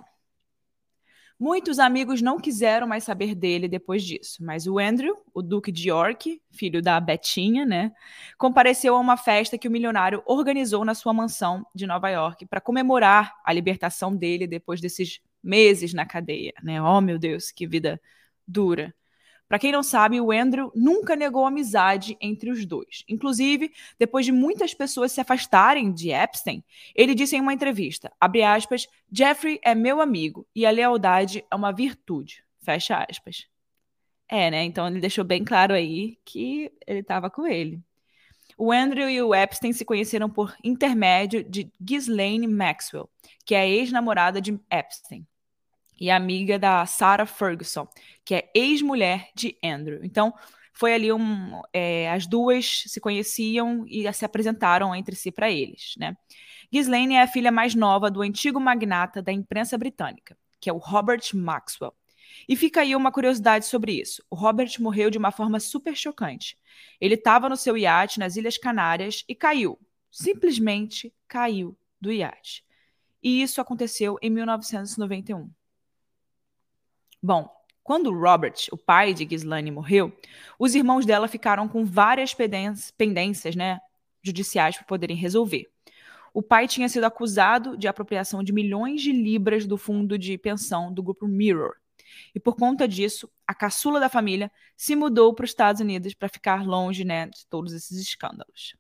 Muitos 1.40 1.80
amigos 1.80 2.22
não 2.22 2.40
quiseram 2.40 2.88
mais 2.88 3.04
saber 3.04 3.36
dele 3.36 3.68
depois 3.68 4.04
disso, 4.04 4.44
mas 4.44 4.66
o 4.68 4.80
Andrew, 4.80 5.18
o 5.34 5.42
Duque 5.42 5.72
de 5.72 5.90
York, 5.90 6.42
filho 6.52 6.82
da 6.82 7.00
Betinha, 7.00 7.66
né, 7.66 7.92
compareceu 8.38 8.96
a 8.96 9.00
uma 9.00 9.18
festa 9.18 9.58
que 9.58 9.68
o 9.68 9.72
milionário 9.72 10.24
organizou 10.26 10.86
na 10.86 10.96
sua 10.96 11.14
mansão 11.14 11.66
de 11.76 11.86
Nova 11.86 12.10
York 12.10 12.46
para 12.46 12.62
comemorar 12.62 13.34
a 13.44 13.52
libertação 13.52 14.16
dele 14.16 14.48
depois 14.48 14.80
desses 14.80 15.20
meses 15.44 15.94
na 15.94 16.06
cadeia, 16.06 16.54
né? 16.64 16.82
Oh, 16.82 17.02
meu 17.02 17.20
Deus, 17.20 17.52
que 17.52 17.68
vida 17.68 18.00
dura. 18.48 18.94
Para 19.54 19.60
quem 19.60 19.72
não 19.72 19.84
sabe, 19.84 20.20
o 20.20 20.32
Andrew 20.32 20.72
nunca 20.74 21.16
negou 21.16 21.46
amizade 21.46 22.18
entre 22.20 22.50
os 22.50 22.66
dois. 22.66 23.04
Inclusive, 23.08 23.72
depois 24.00 24.26
de 24.26 24.32
muitas 24.32 24.74
pessoas 24.74 25.12
se 25.12 25.22
afastarem 25.22 25.94
de 25.94 26.10
Epstein, 26.10 26.64
ele 26.96 27.14
disse 27.14 27.36
em 27.36 27.40
uma 27.40 27.54
entrevista, 27.54 28.12
aspas, 28.20 28.88
Jeffrey 29.12 29.60
é 29.64 29.76
meu 29.76 30.02
amigo 30.02 30.48
e 30.56 30.66
a 30.66 30.72
lealdade 30.72 31.46
é 31.52 31.56
uma 31.56 31.72
virtude, 31.72 32.44
fecha 32.64 33.06
aspas. 33.08 33.48
É, 34.28 34.50
né? 34.50 34.64
Então 34.64 34.88
ele 34.88 35.00
deixou 35.00 35.24
bem 35.24 35.44
claro 35.44 35.76
aí 35.76 36.18
que 36.26 36.72
ele 36.88 37.02
estava 37.02 37.30
com 37.30 37.46
ele. 37.46 37.80
O 38.58 38.72
Andrew 38.72 39.08
e 39.08 39.22
o 39.22 39.36
Epstein 39.36 39.72
se 39.72 39.86
conheceram 39.86 40.32
por 40.32 40.58
intermédio 40.64 41.44
de 41.44 41.72
Ghislaine 41.80 42.48
Maxwell, 42.48 43.08
que 43.46 43.54
é 43.54 43.70
ex-namorada 43.70 44.42
de 44.42 44.60
Epstein 44.72 45.28
e 46.04 46.12
amiga 46.12 46.60
da 46.60 46.86
Sarah 46.86 47.26
Ferguson, 47.26 47.88
que 48.26 48.36
é 48.36 48.52
ex-mulher 48.54 49.30
de 49.34 49.58
Andrew. 49.64 50.04
Então, 50.04 50.34
foi 50.74 50.94
ali 50.94 51.14
um. 51.14 51.62
É, 51.72 52.12
as 52.12 52.28
duas 52.28 52.84
se 52.88 53.00
conheciam 53.00 53.86
e 53.88 54.12
se 54.12 54.26
apresentaram 54.26 54.94
entre 54.94 55.16
si 55.16 55.32
para 55.32 55.50
eles, 55.50 55.94
né? 55.98 56.18
Ghislaine 56.70 57.16
é 57.16 57.22
a 57.22 57.28
filha 57.28 57.54
mais 57.54 57.74
nova 57.74 58.12
do 58.12 58.22
antigo 58.22 58.60
magnata 58.60 59.22
da 59.22 59.32
imprensa 59.32 59.78
britânica, 59.78 60.38
que 60.60 60.70
é 60.70 60.74
o 60.74 60.78
Robert 60.78 61.24
Maxwell. 61.34 61.96
E 62.50 62.58
fica 62.58 62.82
aí 62.82 62.98
uma 62.98 63.10
curiosidade 63.10 63.66
sobre 63.66 63.94
isso. 63.94 64.22
O 64.30 64.36
Robert 64.36 64.74
morreu 64.82 65.10
de 65.10 65.18
uma 65.18 65.32
forma 65.32 65.58
super 65.58 65.96
chocante. 65.96 66.58
Ele 67.00 67.14
estava 67.14 67.48
no 67.48 67.56
seu 67.56 67.78
iate 67.78 68.20
nas 68.20 68.36
Ilhas 68.36 68.58
Canárias 68.58 69.24
e 69.26 69.34
caiu. 69.34 69.80
Simplesmente 70.12 71.14
caiu 71.30 71.78
do 72.02 72.12
iate. 72.12 72.62
E 73.22 73.42
isso 73.42 73.62
aconteceu 73.62 74.18
em 74.22 74.30
1991. 74.30 75.50
Bom, 77.26 77.50
quando 77.82 78.14
Robert, 78.14 78.56
o 78.70 78.78
pai 78.78 79.14
de 79.14 79.24
Ghislaine, 79.24 79.72
morreu, 79.72 80.12
os 80.60 80.76
irmãos 80.76 81.06
dela 81.06 81.26
ficaram 81.26 81.70
com 81.70 81.86
várias 81.86 82.34
pendências 82.34 83.56
né, 83.56 83.80
judiciais 84.22 84.76
para 84.76 84.86
poderem 84.86 85.16
resolver. 85.16 85.72
O 86.34 86.44
pai 86.44 86.68
tinha 86.68 86.90
sido 86.90 87.06
acusado 87.06 87.78
de 87.78 87.88
apropriação 87.88 88.44
de 88.44 88.52
milhões 88.52 89.02
de 89.02 89.14
libras 89.14 89.66
do 89.66 89.78
fundo 89.78 90.18
de 90.18 90.38
pensão 90.38 90.94
do 90.94 91.02
grupo 91.02 91.26
Mirror. 91.26 91.76
E 92.36 92.42
por 92.42 92.58
conta 92.58 92.86
disso, 92.90 93.32
a 93.48 93.54
caçula 93.54 94.02
da 94.02 94.10
família 94.10 94.52
se 94.76 94.94
mudou 94.94 95.34
para 95.34 95.46
os 95.46 95.52
Estados 95.52 95.80
Unidos 95.80 96.14
para 96.14 96.28
ficar 96.28 96.66
longe 96.66 97.06
né, 97.06 97.28
de 97.28 97.48
todos 97.48 97.72
esses 97.72 97.98
escândalos. 97.98 98.76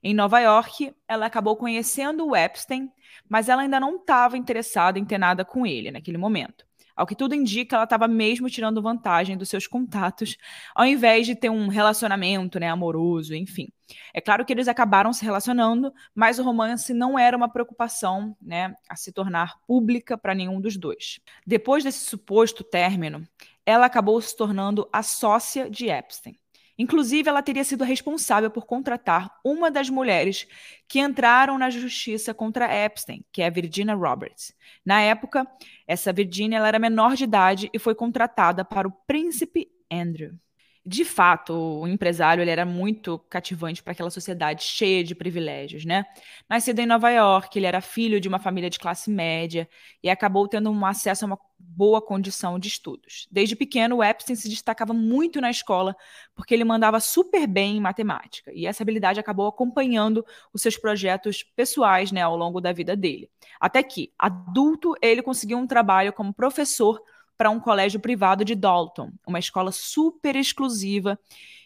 Em 0.00 0.14
Nova 0.14 0.38
York, 0.38 0.94
ela 1.08 1.26
acabou 1.26 1.56
conhecendo 1.56 2.24
o 2.24 2.36
Epstein, 2.36 2.88
mas 3.28 3.48
ela 3.48 3.62
ainda 3.62 3.80
não 3.80 3.96
estava 3.96 4.38
interessada 4.38 4.96
em 4.96 5.04
ter 5.04 5.18
nada 5.18 5.44
com 5.44 5.66
ele 5.66 5.90
naquele 5.90 6.16
momento. 6.16 6.69
Ao 7.00 7.06
que 7.06 7.16
tudo 7.16 7.34
indica, 7.34 7.76
ela 7.76 7.84
estava 7.84 8.06
mesmo 8.06 8.50
tirando 8.50 8.82
vantagem 8.82 9.34
dos 9.34 9.48
seus 9.48 9.66
contatos, 9.66 10.36
ao 10.74 10.84
invés 10.84 11.26
de 11.26 11.34
ter 11.34 11.48
um 11.48 11.66
relacionamento 11.66 12.60
né, 12.60 12.68
amoroso, 12.68 13.34
enfim. 13.34 13.68
É 14.12 14.20
claro 14.20 14.44
que 14.44 14.52
eles 14.52 14.68
acabaram 14.68 15.10
se 15.10 15.24
relacionando, 15.24 15.94
mas 16.14 16.38
o 16.38 16.42
romance 16.42 16.92
não 16.92 17.18
era 17.18 17.34
uma 17.34 17.48
preocupação 17.48 18.36
né, 18.38 18.74
a 18.86 18.96
se 18.96 19.12
tornar 19.12 19.58
pública 19.66 20.18
para 20.18 20.34
nenhum 20.34 20.60
dos 20.60 20.76
dois. 20.76 21.20
Depois 21.46 21.82
desse 21.82 22.04
suposto 22.04 22.62
término, 22.62 23.26
ela 23.64 23.86
acabou 23.86 24.20
se 24.20 24.36
tornando 24.36 24.86
a 24.92 25.02
sócia 25.02 25.70
de 25.70 25.88
Epstein. 25.88 26.38
Inclusive, 26.80 27.28
ela 27.28 27.42
teria 27.42 27.62
sido 27.62 27.84
responsável 27.84 28.50
por 28.50 28.64
contratar 28.64 29.30
uma 29.44 29.70
das 29.70 29.90
mulheres 29.90 30.46
que 30.88 30.98
entraram 30.98 31.58
na 31.58 31.68
justiça 31.68 32.32
contra 32.32 32.74
Epstein, 32.74 33.22
que 33.30 33.42
é 33.42 33.46
a 33.48 33.50
Virginia 33.50 33.94
Roberts. 33.94 34.54
Na 34.82 34.98
época, 35.02 35.46
essa 35.86 36.10
Virginia 36.10 36.58
era 36.66 36.78
menor 36.78 37.16
de 37.16 37.24
idade 37.24 37.68
e 37.74 37.78
foi 37.78 37.94
contratada 37.94 38.64
para 38.64 38.88
o 38.88 38.92
príncipe 39.06 39.68
Andrew. 39.92 40.32
De 40.84 41.04
fato, 41.04 41.52
o 41.52 41.86
empresário 41.86 42.40
ele 42.40 42.50
era 42.50 42.64
muito 42.64 43.18
cativante 43.28 43.82
para 43.82 43.92
aquela 43.92 44.08
sociedade 44.08 44.62
cheia 44.64 45.04
de 45.04 45.14
privilégios, 45.14 45.84
né? 45.84 46.06
Nascido 46.48 46.78
em 46.78 46.86
Nova 46.86 47.10
York, 47.10 47.58
ele 47.58 47.66
era 47.66 47.82
filho 47.82 48.18
de 48.18 48.28
uma 48.28 48.38
família 48.38 48.70
de 48.70 48.78
classe 48.78 49.10
média 49.10 49.68
e 50.02 50.08
acabou 50.08 50.48
tendo 50.48 50.70
um 50.70 50.86
acesso 50.86 51.24
a 51.24 51.28
uma 51.28 51.38
boa 51.58 52.00
condição 52.00 52.58
de 52.58 52.68
estudos. 52.68 53.28
Desde 53.30 53.54
pequeno, 53.54 53.96
o 53.96 54.02
Epstein 54.02 54.34
se 54.34 54.48
destacava 54.48 54.94
muito 54.94 55.38
na 55.38 55.50
escola 55.50 55.94
porque 56.34 56.54
ele 56.54 56.64
mandava 56.64 56.98
super 56.98 57.46
bem 57.46 57.76
em 57.76 57.80
matemática 57.80 58.50
e 58.54 58.66
essa 58.66 58.82
habilidade 58.82 59.20
acabou 59.20 59.46
acompanhando 59.46 60.24
os 60.50 60.62
seus 60.62 60.78
projetos 60.78 61.42
pessoais, 61.42 62.10
né, 62.10 62.22
ao 62.22 62.36
longo 62.36 62.58
da 62.58 62.72
vida 62.72 62.96
dele. 62.96 63.30
Até 63.60 63.82
que, 63.82 64.12
adulto, 64.18 64.94
ele 65.02 65.20
conseguiu 65.22 65.58
um 65.58 65.66
trabalho 65.66 66.12
como 66.12 66.32
professor 66.32 67.02
para 67.40 67.48
um 67.48 67.58
colégio 67.58 67.98
privado 67.98 68.44
de 68.44 68.54
Dalton, 68.54 69.12
uma 69.26 69.38
escola 69.38 69.72
super 69.72 70.36
exclusiva. 70.36 71.18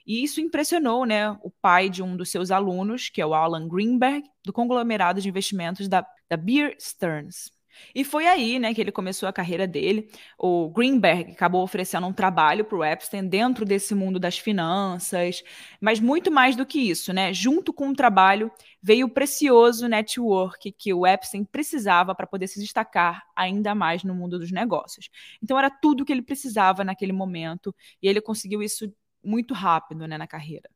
E 0.07 0.23
isso 0.23 0.41
impressionou 0.41 1.05
né, 1.05 1.33
o 1.43 1.51
pai 1.51 1.91
de 1.91 2.01
um 2.01 2.17
dos 2.17 2.31
seus 2.31 2.53
alunos, 2.53 3.09
que 3.09 3.21
é 3.21 3.27
o 3.27 3.35
Alan 3.35 3.67
Greenberg, 3.67 4.23
do 4.45 4.53
conglomerado 4.53 5.21
de 5.21 5.29
investimentos 5.29 5.89
da, 5.89 6.07
da 6.31 6.37
Bear 6.37 6.77
Stearns. 6.79 7.51
E 7.95 8.05
foi 8.05 8.27
aí, 8.27 8.59
né, 8.59 8.75
que 8.75 8.81
ele 8.81 8.93
começou 8.93 9.29
a 9.29 9.33
carreira 9.33 9.67
dele. 9.67 10.09
O 10.39 10.69
Greenberg 10.71 11.33
acabou 11.33 11.63
oferecendo 11.63 12.07
um 12.07 12.13
trabalho 12.13 12.65
para 12.65 12.77
o 12.77 12.85
Epstein 12.85 13.27
dentro 13.27 13.65
desse 13.65 13.95
mundo 13.95 14.19
das 14.19 14.39
finanças, 14.39 15.43
mas 15.81 16.01
muito 16.01 16.31
mais 16.31 16.57
do 16.57 16.67
que 16.67 16.79
isso, 16.79 17.13
né? 17.13 17.33
Junto 17.33 17.73
com 17.73 17.89
o 17.89 17.95
trabalho 17.95 18.51
veio 18.83 19.07
o 19.07 19.11
precioso 19.11 19.89
network 19.89 20.73
que 20.73 20.93
o 20.93 21.07
Epstein 21.07 21.45
precisava 21.45 22.15
para 22.15 22.27
poder 22.27 22.47
se 22.47 22.61
destacar 22.61 23.23
ainda 23.35 23.75
mais 23.75 24.05
no 24.05 24.15
mundo 24.15 24.39
dos 24.39 24.53
negócios. 24.53 25.09
Então 25.43 25.59
era 25.59 25.71
tudo 25.71 26.05
que 26.05 26.13
ele 26.13 26.23
precisava 26.23 26.85
naquele 26.85 27.13
momento 27.13 27.75
e 28.03 28.09
ele 28.09 28.21
conseguiu 28.21 28.63
isso 28.63 28.93
muito 29.23 29.55
rápido, 29.55 30.07
né, 30.07 30.19
na 30.19 30.27
carreira. 30.27 30.69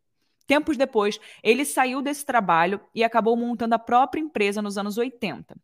Tempos 0.46 0.78
depois, 0.78 1.20
ele 1.42 1.62
saiu 1.66 2.00
desse 2.00 2.24
trabalho 2.24 2.80
e 2.94 3.04
acabou 3.04 3.36
montando 3.36 3.74
a 3.74 3.78
própria 3.78 4.18
empresa 4.18 4.62
nos 4.62 4.78
anos 4.78 4.96
80. 4.96 5.54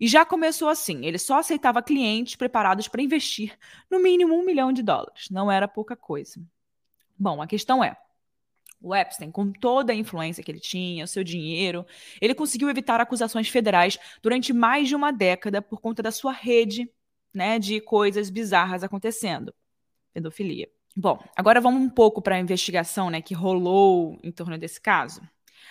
E 0.00 0.06
já 0.06 0.24
começou 0.24 0.68
assim: 0.68 1.04
ele 1.04 1.18
só 1.18 1.38
aceitava 1.38 1.82
clientes 1.82 2.36
preparados 2.36 2.88
para 2.88 3.02
investir 3.02 3.56
no 3.90 4.00
mínimo 4.00 4.34
um 4.34 4.44
milhão 4.44 4.72
de 4.72 4.82
dólares. 4.82 5.28
Não 5.30 5.50
era 5.50 5.68
pouca 5.68 5.96
coisa. 5.96 6.40
Bom, 7.18 7.42
a 7.42 7.46
questão 7.46 7.82
é. 7.82 7.96
O 8.80 8.94
Epstein, 8.94 9.32
com 9.32 9.50
toda 9.50 9.92
a 9.92 9.96
influência 9.96 10.42
que 10.42 10.50
ele 10.50 10.60
tinha, 10.60 11.04
o 11.04 11.08
seu 11.08 11.24
dinheiro, 11.24 11.84
ele 12.20 12.34
conseguiu 12.34 12.70
evitar 12.70 13.00
acusações 13.00 13.48
federais 13.48 13.98
durante 14.22 14.52
mais 14.52 14.86
de 14.86 14.94
uma 14.94 15.10
década 15.10 15.60
por 15.60 15.80
conta 15.80 16.00
da 16.00 16.12
sua 16.12 16.30
rede 16.30 16.88
né, 17.34 17.58
de 17.58 17.80
coisas 17.80 18.30
bizarras 18.30 18.84
acontecendo. 18.84 19.52
Pedofilia. 20.12 20.68
Bom, 20.96 21.22
agora 21.36 21.60
vamos 21.60 21.82
um 21.82 21.90
pouco 21.90 22.22
para 22.22 22.36
a 22.36 22.40
investigação 22.40 23.10
né, 23.10 23.20
que 23.20 23.34
rolou 23.34 24.18
em 24.22 24.30
torno 24.30 24.56
desse 24.56 24.80
caso. 24.80 25.20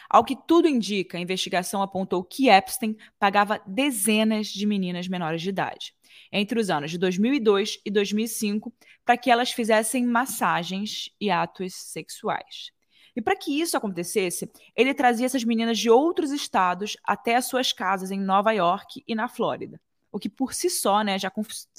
Ao 0.09 0.23
que 0.23 0.35
tudo 0.35 0.67
indica, 0.67 1.17
a 1.17 1.21
investigação 1.21 1.81
apontou 1.81 2.23
que 2.23 2.49
Epstein 2.49 2.95
pagava 3.19 3.61
dezenas 3.65 4.47
de 4.47 4.65
meninas 4.65 5.07
menores 5.07 5.41
de 5.41 5.49
idade, 5.49 5.93
entre 6.31 6.59
os 6.59 6.69
anos 6.69 6.91
de 6.91 6.97
2002 6.97 7.79
e 7.85 7.91
2005, 7.91 8.73
para 9.05 9.17
que 9.17 9.29
elas 9.29 9.51
fizessem 9.51 10.05
massagens 10.05 11.09
e 11.19 11.29
atos 11.29 11.73
sexuais. 11.73 12.71
E 13.15 13.21
para 13.21 13.35
que 13.35 13.59
isso 13.59 13.75
acontecesse, 13.75 14.49
ele 14.75 14.93
trazia 14.93 15.25
essas 15.25 15.43
meninas 15.43 15.79
de 15.79 15.89
outros 15.89 16.31
estados 16.31 16.95
até 17.03 17.35
as 17.35 17.45
suas 17.45 17.73
casas 17.73 18.11
em 18.11 18.19
Nova 18.19 18.51
York 18.51 19.03
e 19.07 19.15
na 19.15 19.27
Flórida, 19.27 19.81
o 20.11 20.19
que 20.19 20.29
por 20.29 20.53
si 20.53 20.69
só 20.69 21.01
né, 21.01 21.17
já, 21.17 21.31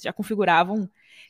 já 0.03 0.11
configurava 0.11 0.73
um 0.73 0.87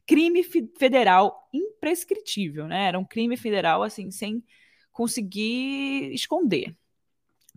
crime 0.08 0.44
federal 0.44 1.48
imprescritível, 1.54 2.68
né? 2.68 2.88
Era 2.88 2.98
um 2.98 3.06
crime 3.06 3.38
federal 3.38 3.84
assim 3.84 4.10
sem 4.10 4.44
conseguir 4.92 6.12
esconder. 6.12 6.76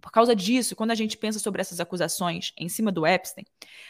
Por 0.02 0.10
causa 0.10 0.34
disso, 0.34 0.74
quando 0.74 0.90
a 0.90 0.96
gente 0.96 1.16
pensa 1.16 1.38
sobre 1.38 1.60
essas 1.60 1.78
acusações 1.78 2.52
em 2.58 2.68
cima 2.68 2.90
do 2.90 3.06
Epstein, 3.06 3.44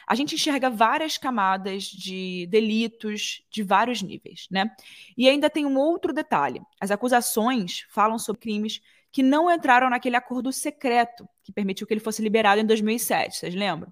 a 0.07 0.15
gente 0.15 0.35
enxerga 0.35 0.69
várias 0.69 1.17
camadas 1.17 1.85
de 1.85 2.47
delitos 2.51 3.43
de 3.51 3.63
vários 3.63 4.03
níveis, 4.03 4.47
né? 4.51 4.71
E 5.17 5.27
ainda 5.27 5.49
tem 5.49 5.65
um 5.65 5.79
outro 5.79 6.13
detalhe: 6.13 6.61
as 6.79 6.91
acusações 6.91 7.87
falam 7.89 8.19
sobre 8.19 8.43
crimes 8.43 8.83
que 9.11 9.23
não 9.23 9.51
entraram 9.51 9.89
naquele 9.89 10.15
acordo 10.15 10.53
secreto 10.53 11.27
que 11.43 11.51
permitiu 11.51 11.87
que 11.87 11.95
ele 11.95 12.01
fosse 12.01 12.21
liberado 12.23 12.61
em 12.61 12.67
2007, 12.67 13.37
vocês 13.37 13.55
lembram? 13.55 13.91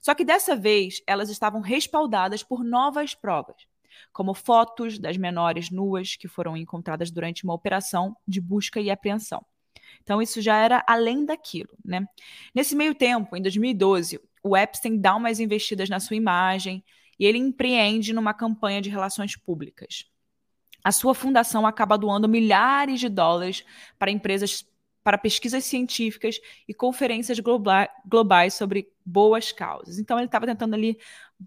Só 0.00 0.14
que 0.14 0.24
dessa 0.24 0.54
vez 0.54 1.02
elas 1.04 1.30
estavam 1.30 1.60
respaldadas 1.60 2.44
por 2.44 2.62
novas 2.62 3.12
provas, 3.12 3.56
como 4.12 4.34
fotos 4.34 5.00
das 5.00 5.16
menores 5.16 5.68
nuas 5.68 6.14
que 6.14 6.28
foram 6.28 6.56
encontradas 6.56 7.10
durante 7.10 7.42
uma 7.42 7.54
operação 7.54 8.16
de 8.26 8.40
busca 8.40 8.80
e 8.80 8.88
apreensão. 8.88 9.44
Então, 10.06 10.22
isso 10.22 10.40
já 10.40 10.56
era 10.56 10.84
além 10.86 11.24
daquilo, 11.24 11.76
né? 11.84 12.06
Nesse 12.54 12.76
meio 12.76 12.94
tempo, 12.94 13.36
em 13.36 13.42
2012, 13.42 14.20
o 14.40 14.56
Epstein 14.56 15.00
dá 15.00 15.16
umas 15.16 15.40
investidas 15.40 15.88
na 15.88 15.98
sua 15.98 16.14
imagem 16.14 16.84
e 17.18 17.26
ele 17.26 17.38
empreende 17.38 18.12
numa 18.12 18.32
campanha 18.32 18.80
de 18.80 18.88
relações 18.88 19.36
públicas. 19.36 20.04
A 20.84 20.92
sua 20.92 21.12
fundação 21.12 21.66
acaba 21.66 21.98
doando 21.98 22.28
milhares 22.28 23.00
de 23.00 23.08
dólares 23.08 23.64
para 23.98 24.12
empresas 24.12 24.64
para 25.02 25.18
pesquisas 25.18 25.64
científicas 25.64 26.40
e 26.66 26.74
conferências 26.74 27.38
globa 27.38 27.88
globais 28.04 28.54
sobre 28.54 28.88
boas 29.04 29.52
causas. 29.52 29.98
Então 29.98 30.18
ele 30.18 30.26
estava 30.26 30.46
tentando 30.46 30.74
ali 30.74 30.98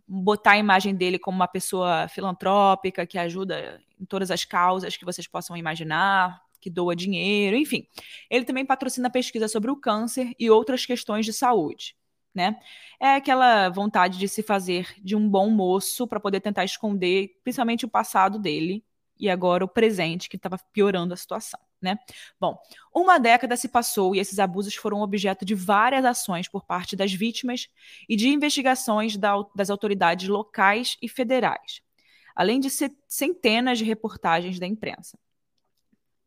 botar 0.08 0.52
a 0.52 0.58
imagem 0.58 0.96
dele 0.96 1.20
como 1.20 1.36
uma 1.36 1.48
pessoa 1.48 2.08
filantrópica 2.10 3.06
que 3.06 3.18
ajuda 3.18 3.82
em 4.00 4.06
todas 4.06 4.32
as 4.32 4.46
causas 4.46 4.96
que 4.96 5.04
vocês 5.04 5.28
possam 5.28 5.58
imaginar, 5.58 6.42
que 6.60 6.70
doa 6.70 6.96
dinheiro, 6.96 7.56
enfim. 7.56 7.88
Ele 8.30 8.46
também 8.46 8.66
patrocina 8.66 9.10
pesquisa 9.10 9.48
sobre 9.48 9.72
o 9.72 9.76
câncer 9.76 10.34
e 10.40 10.50
outras 10.50 10.86
questões 10.86 11.26
de 11.26 11.34
saúde. 11.34 11.96
Né? 12.34 12.60
É 13.00 13.16
aquela 13.16 13.70
vontade 13.70 14.20
de 14.20 14.28
se 14.28 14.44
fazer 14.44 14.94
de 15.02 15.16
um 15.16 15.28
bom 15.28 15.50
moço 15.50 16.08
para 16.08 16.20
poder 16.20 16.40
tentar 16.42 16.64
esconder, 16.64 17.32
principalmente 17.44 17.86
o 17.86 17.90
passado 17.90 18.38
dele 18.38 18.84
e 19.20 19.30
agora 19.30 19.66
o 19.66 19.68
presente 19.68 20.30
que 20.30 20.38
estava 20.38 20.58
piorando 20.72 21.14
a 21.14 21.18
situação, 21.18 21.60
né? 21.82 22.00
Bom, 22.40 22.58
uma 22.96 23.20
década 23.20 23.58
se 23.58 23.68
passou 23.68 24.16
e 24.16 24.20
esses 24.20 24.40
abusos 24.40 24.76
foram 24.76 25.02
objeto 25.02 25.44
de 25.44 25.54
várias 25.54 26.06
ações 26.06 26.48
por 26.48 26.64
parte 26.64 26.96
das 26.96 27.12
vítimas 27.12 27.68
e 28.08 28.16
de 28.16 28.30
investigações 28.30 29.18
da, 29.18 29.36
das 29.54 29.70
autoridades 29.70 30.30
locais 30.30 30.98
e 31.02 31.10
federais, 31.10 31.82
além 32.34 32.62
de 32.62 32.70
centenas 33.08 33.78
de 33.78 33.84
reportagens 33.84 34.58
da 34.58 34.66
imprensa. 34.66 35.20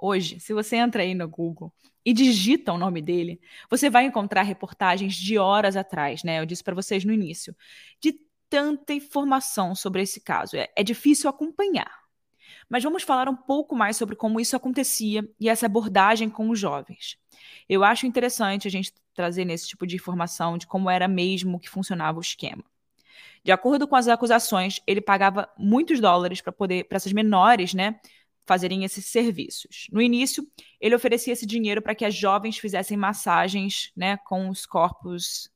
Hoje, 0.04 0.40
se 0.40 0.52
você 0.52 0.74
entra 0.74 1.04
aí 1.04 1.14
no 1.14 1.28
Google 1.28 1.72
e 2.04 2.12
digita 2.12 2.72
o 2.72 2.76
nome 2.76 3.00
dele, 3.00 3.40
você 3.70 3.88
vai 3.88 4.04
encontrar 4.04 4.42
reportagens 4.42 5.14
de 5.14 5.38
horas 5.38 5.76
atrás, 5.76 6.24
né? 6.24 6.40
Eu 6.40 6.44
disse 6.44 6.64
para 6.64 6.74
vocês 6.74 7.04
no 7.04 7.12
início, 7.12 7.54
de 8.00 8.18
tanta 8.50 8.92
informação 8.92 9.76
sobre 9.76 10.02
esse 10.02 10.20
caso. 10.20 10.56
É, 10.56 10.68
é 10.74 10.82
difícil 10.82 11.30
acompanhar. 11.30 12.02
Mas 12.68 12.82
vamos 12.82 13.04
falar 13.04 13.28
um 13.28 13.36
pouco 13.36 13.76
mais 13.76 13.96
sobre 13.96 14.16
como 14.16 14.40
isso 14.40 14.56
acontecia 14.56 15.22
e 15.38 15.48
essa 15.48 15.66
abordagem 15.66 16.28
com 16.28 16.50
os 16.50 16.58
jovens. 16.58 17.16
Eu 17.68 17.84
acho 17.84 18.04
interessante 18.04 18.66
a 18.66 18.70
gente 18.72 18.92
trazer 19.14 19.44
nesse 19.44 19.68
tipo 19.68 19.86
de 19.86 19.94
informação 19.94 20.58
de 20.58 20.66
como 20.66 20.90
era 20.90 21.06
mesmo 21.06 21.60
que 21.60 21.70
funcionava 21.70 22.18
o 22.18 22.22
esquema. 22.22 22.64
De 23.44 23.52
acordo 23.52 23.86
com 23.86 23.94
as 23.94 24.08
acusações, 24.08 24.80
ele 24.84 25.00
pagava 25.00 25.48
muitos 25.56 26.00
dólares 26.00 26.40
para 26.40 26.50
poder 26.50 26.88
para 26.88 26.96
essas 26.96 27.12
menores, 27.12 27.72
né, 27.72 28.00
fazerem 28.46 28.84
esses 28.84 29.06
serviços. 29.06 29.86
No 29.92 30.00
início, 30.00 30.46
ele 30.80 30.94
oferecia 30.94 31.32
esse 31.32 31.46
dinheiro 31.46 31.80
para 31.80 31.94
que 31.94 32.04
as 32.04 32.14
jovens 32.14 32.58
fizessem 32.58 32.96
massagens 32.96 33.92
né, 33.96 34.16
com 34.18 34.48
os 34.48 34.66
corpos, 34.66 35.50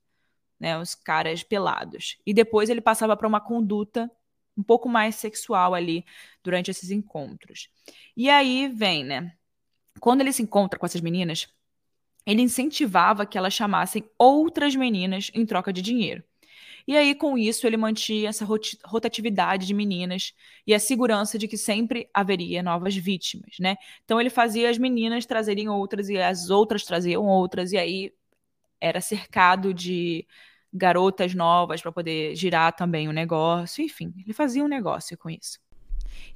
né, 0.58 0.78
os 0.78 0.94
caras 0.94 1.42
pelados. 1.42 2.16
E 2.24 2.32
depois 2.32 2.68
ele 2.68 2.80
passava 2.80 3.16
para 3.16 3.28
uma 3.28 3.40
conduta 3.40 4.10
um 4.56 4.62
pouco 4.62 4.88
mais 4.88 5.16
sexual 5.16 5.74
ali 5.74 6.04
durante 6.42 6.70
esses 6.70 6.90
encontros. 6.90 7.68
E 8.16 8.30
aí 8.30 8.68
vem, 8.68 9.04
né? 9.04 9.36
Quando 10.00 10.22
ele 10.22 10.32
se 10.32 10.42
encontra 10.42 10.78
com 10.78 10.86
essas 10.86 11.00
meninas, 11.00 11.48
ele 12.24 12.42
incentivava 12.42 13.26
que 13.26 13.36
elas 13.36 13.52
chamassem 13.52 14.08
outras 14.18 14.74
meninas 14.74 15.30
em 15.34 15.44
troca 15.44 15.72
de 15.72 15.82
dinheiro. 15.82 16.24
E 16.86 16.96
aí, 16.96 17.14
com 17.14 17.36
isso, 17.36 17.66
ele 17.66 17.76
mantinha 17.76 18.28
essa 18.28 18.44
rotatividade 18.84 19.66
de 19.66 19.74
meninas 19.74 20.32
e 20.66 20.72
a 20.74 20.78
segurança 20.78 21.38
de 21.38 21.48
que 21.48 21.56
sempre 21.56 22.08
haveria 22.14 22.62
novas 22.62 22.94
vítimas, 22.96 23.56
né? 23.58 23.76
Então, 24.04 24.20
ele 24.20 24.30
fazia 24.30 24.70
as 24.70 24.78
meninas 24.78 25.26
trazerem 25.26 25.68
outras 25.68 26.08
e 26.08 26.16
as 26.18 26.48
outras 26.50 26.84
traziam 26.84 27.24
outras, 27.24 27.72
e 27.72 27.76
aí 27.78 28.12
era 28.80 29.00
cercado 29.00 29.74
de 29.74 30.26
garotas 30.72 31.34
novas 31.34 31.82
para 31.82 31.92
poder 31.92 32.36
girar 32.36 32.74
também 32.76 33.08
o 33.08 33.12
negócio. 33.12 33.84
Enfim, 33.84 34.14
ele 34.24 34.32
fazia 34.34 34.64
um 34.64 34.68
negócio 34.68 35.16
com 35.18 35.30
isso. 35.30 35.58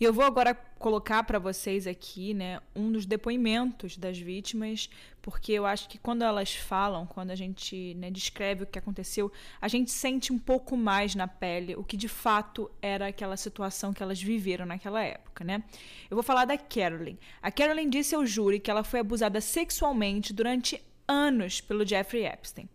Eu 0.01 0.13
vou 0.13 0.25
agora 0.25 0.55
colocar 0.55 1.23
para 1.25 1.39
vocês 1.39 1.87
aqui, 1.87 2.33
né, 2.33 2.61
um 2.75 2.91
dos 2.91 3.05
depoimentos 3.05 3.97
das 3.97 4.19
vítimas, 4.19 4.89
porque 5.21 5.53
eu 5.53 5.67
acho 5.67 5.89
que 5.89 5.99
quando 5.99 6.23
elas 6.23 6.55
falam, 6.55 7.07
quando 7.07 7.31
a 7.31 7.35
gente 7.35 7.95
né, 7.95 8.11
descreve 8.11 8.63
o 8.63 8.67
que 8.67 8.79
aconteceu, 8.79 9.31
a 9.61 9.69
gente 9.69 9.91
sente 9.91 10.33
um 10.33 10.39
pouco 10.39 10.77
mais 10.77 11.15
na 11.15 11.29
pele 11.29 11.77
o 11.77 11.85
que 11.85 11.97
de 11.97 12.09
fato 12.09 12.71
era 12.81 13.09
aquela 13.09 13.37
situação 13.37 13.93
que 13.93 14.03
elas 14.03 14.23
viveram 14.23 14.65
naquela 14.65 15.03
época, 15.03 15.45
né? 15.45 15.63
Eu 16.11 16.17
vou 16.17 16.23
falar 16.23 16.47
da 16.47 16.57
Carolyn. 16.57 17.19
A 17.43 17.51
Carolyn 17.51 17.91
disse 17.91 18.15
ao 18.15 18.25
júri 18.25 18.59
que 18.59 18.71
ela 18.71 18.83
foi 18.83 19.01
abusada 19.01 19.41
sexualmente 19.41 20.33
durante 20.33 20.83
anos 21.07 21.61
pelo 21.61 21.85
Jeffrey 21.85 22.25
Epstein, 22.25 22.69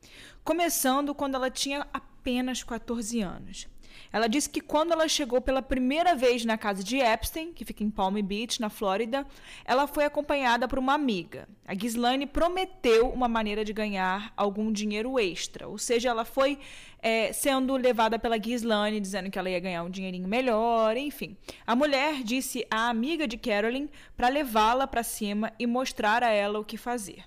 começando 0.44 1.16
quando 1.16 1.36
ela 1.36 1.50
tinha 1.50 1.88
apenas 1.92 2.62
14 2.62 3.22
anos. 3.22 3.68
Ela 4.16 4.30
disse 4.30 4.50
que 4.50 4.62
quando 4.62 4.94
ela 4.94 5.10
chegou 5.10 5.42
pela 5.42 5.62
primeira 5.62 6.16
vez 6.16 6.46
na 6.46 6.58
casa 6.58 6.82
de 6.82 6.96
Epstein, 7.00 7.52
que 7.52 7.66
fica 7.66 7.84
em 7.84 7.90
Palm 7.90 8.16
Beach, 8.22 8.62
na 8.62 8.70
Flórida, 8.70 9.28
ela 9.66 9.88
foi 9.88 10.06
acompanhada 10.06 10.70
por 10.70 10.80
uma 10.80 10.94
amiga. 10.94 11.50
A 11.68 11.74
Ghislaine 11.74 12.26
prometeu 12.26 13.10
uma 13.10 13.28
maneira 13.28 13.66
de 13.66 13.74
ganhar 13.74 14.32
algum 14.38 14.72
dinheiro 14.72 15.20
extra, 15.20 15.68
ou 15.68 15.78
seja, 15.78 16.08
ela 16.08 16.24
foi 16.24 16.58
é, 17.00 17.34
sendo 17.34 17.76
levada 17.76 18.18
pela 18.18 18.38
Ghislaine, 18.38 19.02
dizendo 19.02 19.30
que 19.30 19.38
ela 19.38 19.50
ia 19.50 19.60
ganhar 19.60 19.84
um 19.84 19.90
dinheirinho 19.90 20.30
melhor, 20.30 20.96
enfim. 20.96 21.36
A 21.68 21.76
mulher 21.76 22.24
disse 22.24 22.66
à 22.72 22.88
amiga 22.88 23.28
de 23.28 23.36
Carolyn 23.36 23.90
para 24.16 24.30
levá-la 24.30 24.88
para 24.88 25.04
cima 25.04 25.52
e 25.60 25.68
mostrar 25.68 26.24
a 26.24 26.30
ela 26.30 26.58
o 26.58 26.64
que 26.64 26.78
fazer. 26.78 27.26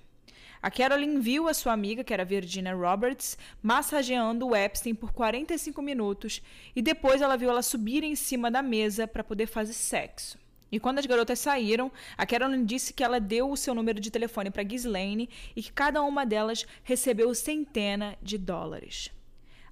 A 0.61 0.69
Carolyn 0.69 1.19
viu 1.19 1.47
a 1.47 1.53
sua 1.53 1.71
amiga, 1.71 2.03
que 2.03 2.13
era 2.13 2.25
Virginia 2.25 2.75
Roberts, 2.75 3.37
massageando 3.63 4.47
o 4.47 4.55
Epstein 4.55 4.93
por 4.93 5.13
45 5.13 5.81
minutos 5.81 6.41
e 6.75 6.81
depois 6.81 7.21
ela 7.21 7.37
viu 7.37 7.49
ela 7.49 7.61
subir 7.61 8.03
em 8.03 8.13
cima 8.15 8.51
da 8.51 8.61
mesa 8.61 9.07
para 9.07 9.23
poder 9.23 9.47
fazer 9.47 9.73
sexo. 9.73 10.37
E 10.71 10.79
quando 10.79 10.99
as 10.99 11.05
garotas 11.05 11.39
saíram, 11.39 11.91
a 12.17 12.25
Carolyn 12.25 12.65
disse 12.65 12.93
que 12.93 13.03
ela 13.03 13.19
deu 13.19 13.49
o 13.49 13.57
seu 13.57 13.73
número 13.73 13.99
de 13.99 14.11
telefone 14.11 14.51
para 14.51 14.61
Ghislaine 14.61 15.29
e 15.55 15.63
que 15.63 15.71
cada 15.71 16.01
uma 16.03 16.25
delas 16.25 16.65
recebeu 16.83 17.33
centena 17.33 18.17
de 18.21 18.37
dólares. 18.37 19.11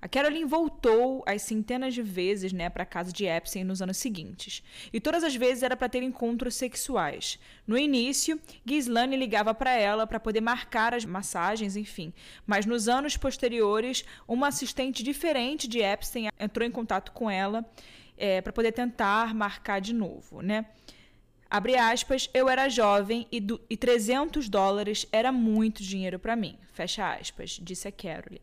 A 0.01 0.08
Carolyn 0.08 0.46
voltou 0.46 1.24
as 1.25 1.42
centenas 1.42 1.94
de 1.94 2.01
vezes 2.01 2.54
né, 2.54 2.70
para 2.70 2.84
a 2.84 2.86
casa 2.86 3.12
de 3.12 3.25
Epstein 3.25 3.63
nos 3.63 3.82
anos 3.82 3.98
seguintes. 3.98 4.63
E 4.94 5.00
todas 5.00 5.24
as 5.24 5.36
vezes 5.36 5.63
era 5.63 5.75
para 5.75 5.89
ter 5.89 6.04
encontros 6.04 6.56
sexuais. 6.56 7.39
No 7.66 7.77
início, 7.77 8.39
Ghislaine 8.66 9.18
ligava 9.18 9.54
para 9.54 9.72
ela 9.72 10.06
para 10.06 10.20
poder 10.20 10.42
marcar 10.42 10.94
as 10.94 11.06
massagens, 11.06 11.75
enfim. 11.75 12.13
Mas 12.46 12.66
nos 12.66 12.88
anos 12.88 13.18
posteriores, 13.18 14.06
uma 14.27 14.48
assistente 14.48 15.04
diferente 15.04 15.68
de 15.68 15.80
Epstein 15.80 16.30
entrou 16.39 16.68
em 16.68 16.72
contato 16.72 17.12
com 17.12 17.30
ela 17.30 17.66
é, 18.18 18.42
para 18.42 18.54
poder 18.54 18.72
tentar 18.72 19.34
marcar 19.34 19.80
de 19.80 19.94
novo, 19.94 20.42
né? 20.42 20.66
Abre 21.50 21.77
aspas, 21.77 22.30
eu 22.34 22.50
era 22.50 22.68
jovem 22.68 23.25
e, 23.32 23.39
do, 23.39 23.60
e 23.70 23.77
300 23.77 24.50
dólares 24.50 25.08
era 25.12 25.32
muito 25.32 25.82
dinheiro 25.82 26.20
para 26.20 26.36
mim. 26.36 26.58
Fecha 26.74 27.13
aspas, 27.13 27.51
disse 27.62 27.88
a 27.88 27.92
Carolyn. 27.92 28.42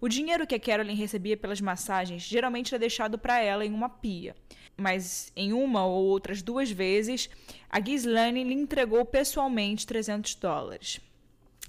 O 0.00 0.08
dinheiro 0.08 0.46
que 0.46 0.54
a 0.54 0.60
Carolyn 0.60 0.94
recebia 0.94 1.36
pelas 1.36 1.60
massagens 1.60 2.22
geralmente 2.22 2.74
era 2.74 2.78
deixado 2.78 3.18
para 3.18 3.38
ela 3.40 3.66
em 3.66 3.72
uma 3.72 3.88
pia. 3.88 4.34
Mas 4.74 5.30
em 5.36 5.52
uma 5.52 5.84
ou 5.84 6.06
outras 6.06 6.40
duas 6.40 6.70
vezes, 6.70 7.28
a 7.68 7.78
Ghislaine 7.78 8.42
lhe 8.42 8.54
entregou 8.54 9.04
pessoalmente 9.04 9.86
300 9.86 10.36
dólares. 10.36 11.00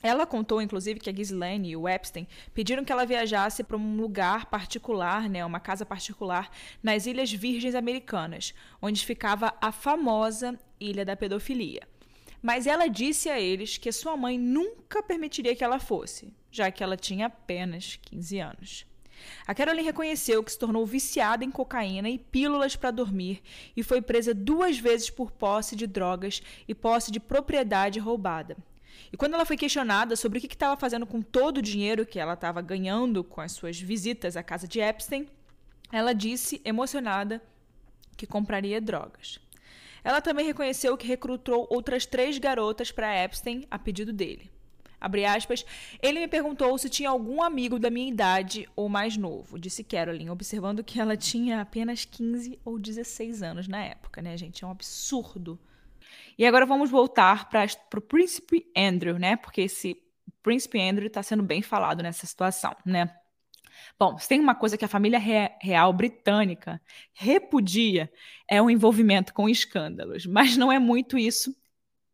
Ela 0.01 0.25
contou, 0.25 0.61
inclusive, 0.61 0.99
que 0.99 1.09
a 1.09 1.13
Ghislaine 1.13 1.71
e 1.71 1.75
o 1.75 1.87
Epstein 1.87 2.25
pediram 2.53 2.85
que 2.85 2.91
ela 2.91 3.05
viajasse 3.05 3.63
para 3.63 3.77
um 3.77 3.97
lugar 3.97 4.45
particular, 4.45 5.29
né, 5.29 5.45
uma 5.45 5.59
casa 5.59 5.85
particular, 5.85 6.49
nas 6.81 7.05
Ilhas 7.05 7.31
Virgens 7.31 7.75
Americanas, 7.75 8.53
onde 8.81 9.05
ficava 9.05 9.53
a 9.61 9.71
famosa 9.71 10.57
Ilha 10.79 11.05
da 11.05 11.15
Pedofilia. 11.15 11.90
Mas 12.41 12.65
ela 12.65 12.87
disse 12.87 13.29
a 13.29 13.39
eles 13.39 13.77
que 13.77 13.91
sua 13.91 14.17
mãe 14.17 14.37
nunca 14.37 15.03
permitiria 15.03 15.55
que 15.55 15.63
ela 15.63 15.79
fosse, 15.79 16.33
já 16.51 16.71
que 16.71 16.83
ela 16.83 16.97
tinha 16.97 17.27
apenas 17.27 17.99
15 18.01 18.39
anos. 18.39 18.85
A 19.45 19.53
Carolyn 19.53 19.83
reconheceu 19.83 20.43
que 20.43 20.51
se 20.51 20.57
tornou 20.57 20.85
viciada 20.85 21.45
em 21.45 21.51
cocaína 21.51 22.09
e 22.09 22.17
pílulas 22.17 22.75
para 22.75 22.89
dormir 22.89 23.41
e 23.75 23.83
foi 23.83 24.01
presa 24.01 24.33
duas 24.33 24.79
vezes 24.79 25.09
por 25.09 25.31
posse 25.31 25.75
de 25.75 25.85
drogas 25.85 26.41
e 26.67 26.73
posse 26.73 27.11
de 27.11 27.19
propriedade 27.19 27.99
roubada. 27.99 28.57
E 29.11 29.17
quando 29.17 29.33
ela 29.33 29.45
foi 29.45 29.57
questionada 29.57 30.15
sobre 30.15 30.39
o 30.39 30.41
que 30.41 30.47
estava 30.47 30.79
fazendo 30.79 31.05
com 31.05 31.21
todo 31.21 31.57
o 31.57 31.61
dinheiro 31.61 32.05
que 32.05 32.19
ela 32.19 32.33
estava 32.33 32.61
ganhando 32.61 33.23
com 33.23 33.41
as 33.41 33.51
suas 33.51 33.79
visitas 33.79 34.37
à 34.37 34.43
casa 34.43 34.67
de 34.67 34.79
Epstein, 34.79 35.27
ela 35.91 36.13
disse, 36.13 36.61
emocionada, 36.63 37.41
que 38.15 38.25
compraria 38.25 38.79
drogas. 38.79 39.39
Ela 40.03 40.21
também 40.21 40.45
reconheceu 40.45 40.97
que 40.97 41.07
recrutou 41.07 41.67
outras 41.69 42.05
três 42.05 42.37
garotas 42.37 42.91
para 42.91 43.23
Epstein 43.23 43.65
a 43.69 43.77
pedido 43.77 44.11
dele. 44.11 44.49
Aspas, 45.35 45.65
ele 45.99 46.19
me 46.19 46.27
perguntou 46.27 46.77
se 46.77 46.87
tinha 46.87 47.09
algum 47.09 47.41
amigo 47.41 47.79
da 47.79 47.89
minha 47.89 48.07
idade 48.07 48.69
ou 48.75 48.87
mais 48.87 49.17
novo, 49.17 49.57
disse 49.57 49.83
Carolyn, 49.83 50.29
observando 50.29 50.83
que 50.83 50.99
ela 50.99 51.17
tinha 51.17 51.59
apenas 51.59 52.05
15 52.05 52.59
ou 52.63 52.77
16 52.77 53.41
anos 53.41 53.67
na 53.67 53.83
época, 53.83 54.21
né, 54.21 54.37
gente? 54.37 54.63
É 54.63 54.67
um 54.67 54.71
absurdo. 54.71 55.59
E 56.37 56.45
agora 56.45 56.67
vamos 56.67 56.91
voltar 56.91 57.49
para 57.49 57.67
o 57.97 58.01
príncipe 58.01 58.71
Andrew, 58.77 59.17
né? 59.17 59.35
Porque 59.37 59.61
esse 59.61 59.99
príncipe 60.43 60.79
Andrew 60.79 61.07
está 61.07 61.23
sendo 61.23 61.41
bem 61.41 61.63
falado 61.63 62.03
nessa 62.03 62.27
situação, 62.27 62.75
né? 62.85 63.09
Bom, 63.99 64.17
se 64.17 64.27
tem 64.27 64.39
uma 64.39 64.55
coisa 64.55 64.77
que 64.77 64.85
a 64.85 64.87
família 64.87 65.19
real 65.61 65.93
britânica 65.93 66.81
repudia 67.13 68.11
é 68.49 68.61
o 68.61 68.69
envolvimento 68.69 69.33
com 69.33 69.49
escândalos, 69.49 70.25
mas 70.25 70.57
não 70.57 70.71
é 70.71 70.79
muito 70.79 71.17
isso 71.17 71.55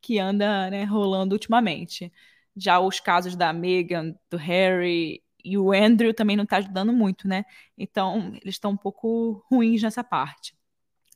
que 0.02 0.20
anda 0.20 0.70
né, 0.70 0.84
rolando 0.86 1.36
ultimamente. 1.36 2.12
Já 2.56 2.80
os 2.80 3.00
casos 3.00 3.36
da 3.36 3.54
Meghan, 3.54 4.16
do 4.30 4.38
Harry 4.38 5.22
e 5.44 5.58
o 5.58 5.72
Andrew 5.72 6.14
também 6.14 6.36
não 6.36 6.44
está 6.44 6.58
ajudando 6.58 6.92
muito, 6.94 7.28
né? 7.28 7.46
Então, 7.78 8.30
eles 8.42 8.56
estão 8.56 8.72
um 8.72 8.78
pouco 8.78 9.46
ruins 9.50 9.82
nessa 9.84 10.04
parte. 10.04 10.57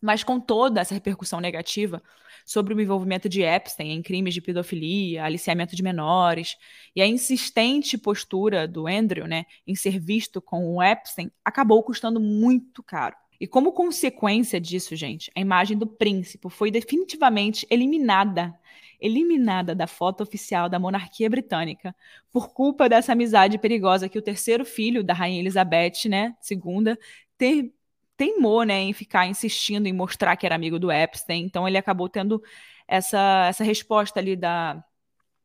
Mas 0.02 0.24
com 0.24 0.40
toda 0.40 0.82
essa 0.82 0.94
repercussão 0.94 1.40
negativa 1.40 2.02
sobre 2.46 2.74
o 2.74 2.82
envolvimento 2.82 3.30
de 3.30 3.44
Epstein 3.44 3.92
em 3.92 4.02
crimes 4.02 4.34
de 4.34 4.42
pedofilia, 4.42 5.24
aliciamento 5.24 5.76
de 5.76 5.84
menores, 5.84 6.58
e 6.96 7.02
a 7.02 7.08
insistente 7.08 7.98
postura 7.98 8.68
do 8.68 8.88
Andrew 8.88 9.28
né, 9.28 9.46
em 9.66 9.76
ser 9.76 10.00
visto 10.00 10.42
com 10.42 10.76
o 10.76 10.82
Epstein 10.82 11.32
acabou 11.46 11.84
custando 11.84 12.20
muito 12.20 12.82
caro. 12.82 13.16
E 13.40 13.48
como 13.48 13.72
consequência 13.72 14.60
disso, 14.60 14.96
gente, 14.96 15.32
a 15.36 15.40
imagem 15.40 15.78
do 15.78 15.88
príncipe 15.88 16.48
foi 16.50 16.70
definitivamente 16.70 17.66
eliminada 17.70 18.54
eliminada 19.02 19.74
da 19.74 19.88
foto 19.88 20.22
oficial 20.22 20.70
da 20.70 20.78
monarquia 20.78 21.28
britânica 21.28 21.96
por 22.32 22.54
culpa 22.54 22.88
dessa 22.88 23.14
amizade 23.14 23.58
perigosa 23.58 24.08
que 24.08 24.20
o 24.20 24.22
terceiro 24.22 24.64
filho 24.64 25.04
da 25.04 25.14
rainha 25.14 25.40
Elizabeth, 25.40 26.08
né, 26.08 26.36
segunda, 26.40 26.98
ter, 27.36 27.74
teimou, 28.22 28.62
né, 28.62 28.80
em 28.80 28.94
ficar 28.94 29.26
insistindo 29.26 29.88
em 29.88 29.94
mostrar 29.94 30.38
que 30.38 30.46
era 30.46 30.54
amigo 30.54 30.78
do 30.78 30.92
Epstein. 30.92 31.44
Então 31.44 31.68
ele 31.68 31.76
acabou 31.76 32.08
tendo 32.08 32.40
essa, 32.88 33.48
essa 33.50 33.64
resposta 33.64 34.20
ali 34.20 34.36
da, 34.36 34.84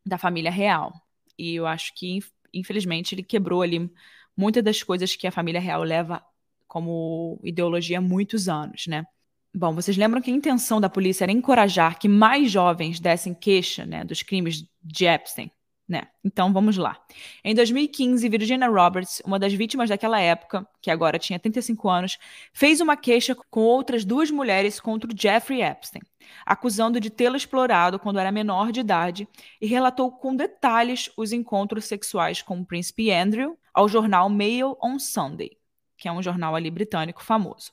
da 0.04 0.18
família 0.18 0.50
real. 0.50 0.92
E 1.38 1.54
eu 1.54 1.66
acho 1.66 1.94
que, 1.94 2.18
infelizmente, 2.52 3.14
ele 3.14 3.22
quebrou 3.22 3.62
ali 3.62 3.90
muitas 4.36 4.62
das 4.62 4.82
coisas 4.82 5.16
que 5.16 5.26
a 5.26 5.30
família 5.30 5.58
real 5.58 5.82
leva 5.82 6.22
como 6.68 7.40
ideologia 7.42 7.96
há 7.96 8.02
muitos 8.02 8.46
anos, 8.46 8.86
né? 8.86 9.06
Bom, 9.54 9.74
vocês 9.74 9.96
lembram 9.96 10.20
que 10.20 10.30
a 10.30 10.34
intenção 10.34 10.78
da 10.78 10.90
polícia 10.90 11.24
era 11.24 11.32
encorajar 11.32 11.98
que 11.98 12.08
mais 12.08 12.50
jovens 12.50 13.00
dessem 13.00 13.32
queixa 13.32 13.86
né, 13.86 14.04
dos 14.04 14.22
crimes 14.22 14.66
de 14.82 15.06
Epstein? 15.06 15.50
Né? 15.88 16.02
Então 16.24 16.52
vamos 16.52 16.76
lá. 16.76 16.98
Em 17.44 17.54
2015, 17.54 18.28
Virginia 18.28 18.68
Roberts, 18.68 19.22
uma 19.24 19.38
das 19.38 19.52
vítimas 19.52 19.88
daquela 19.88 20.20
época, 20.20 20.66
que 20.82 20.90
agora 20.90 21.16
tinha 21.16 21.38
35 21.38 21.88
anos, 21.88 22.18
fez 22.52 22.80
uma 22.80 22.96
queixa 22.96 23.36
com 23.48 23.60
outras 23.60 24.04
duas 24.04 24.28
mulheres 24.28 24.80
contra 24.80 25.08
o 25.08 25.16
Jeffrey 25.16 25.62
Epstein, 25.62 26.02
acusando 26.44 27.00
de 27.00 27.08
tê-lo 27.08 27.36
explorado 27.36 28.00
quando 28.00 28.18
era 28.18 28.32
menor 28.32 28.72
de 28.72 28.80
idade 28.80 29.28
e 29.60 29.66
relatou 29.66 30.10
com 30.10 30.34
detalhes 30.34 31.08
os 31.16 31.32
encontros 31.32 31.84
sexuais 31.84 32.42
com 32.42 32.58
o 32.58 32.66
príncipe 32.66 33.12
Andrew 33.12 33.56
ao 33.72 33.88
jornal 33.88 34.28
Mail 34.28 34.76
on 34.82 34.98
Sunday. 34.98 35.55
Que 35.96 36.08
é 36.08 36.12
um 36.12 36.22
jornal 36.22 36.54
ali 36.54 36.70
britânico 36.70 37.22
famoso. 37.22 37.72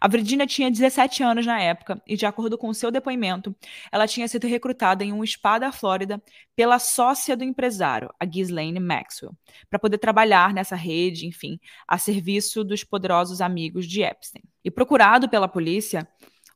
A 0.00 0.08
Virginia 0.08 0.46
tinha 0.46 0.70
17 0.70 1.22
anos 1.22 1.46
na 1.46 1.60
época 1.60 2.00
e, 2.06 2.16
de 2.16 2.26
acordo 2.26 2.58
com 2.58 2.72
seu 2.74 2.90
depoimento, 2.90 3.54
ela 3.90 4.06
tinha 4.06 4.26
sido 4.28 4.46
recrutada 4.46 5.04
em 5.04 5.12
um 5.12 5.24
spa 5.24 5.58
da 5.58 5.72
Flórida 5.72 6.22
pela 6.54 6.78
sócia 6.78 7.36
do 7.36 7.44
empresário, 7.44 8.12
a 8.18 8.24
Ghislaine 8.24 8.80
Maxwell, 8.80 9.36
para 9.70 9.78
poder 9.78 9.98
trabalhar 9.98 10.52
nessa 10.52 10.76
rede, 10.76 11.26
enfim, 11.26 11.58
a 11.86 11.96
serviço 11.98 12.64
dos 12.64 12.84
poderosos 12.84 13.40
amigos 13.40 13.86
de 13.86 14.02
Epstein. 14.02 14.42
E 14.64 14.70
procurado 14.70 15.28
pela 15.28 15.48
polícia, 15.48 16.06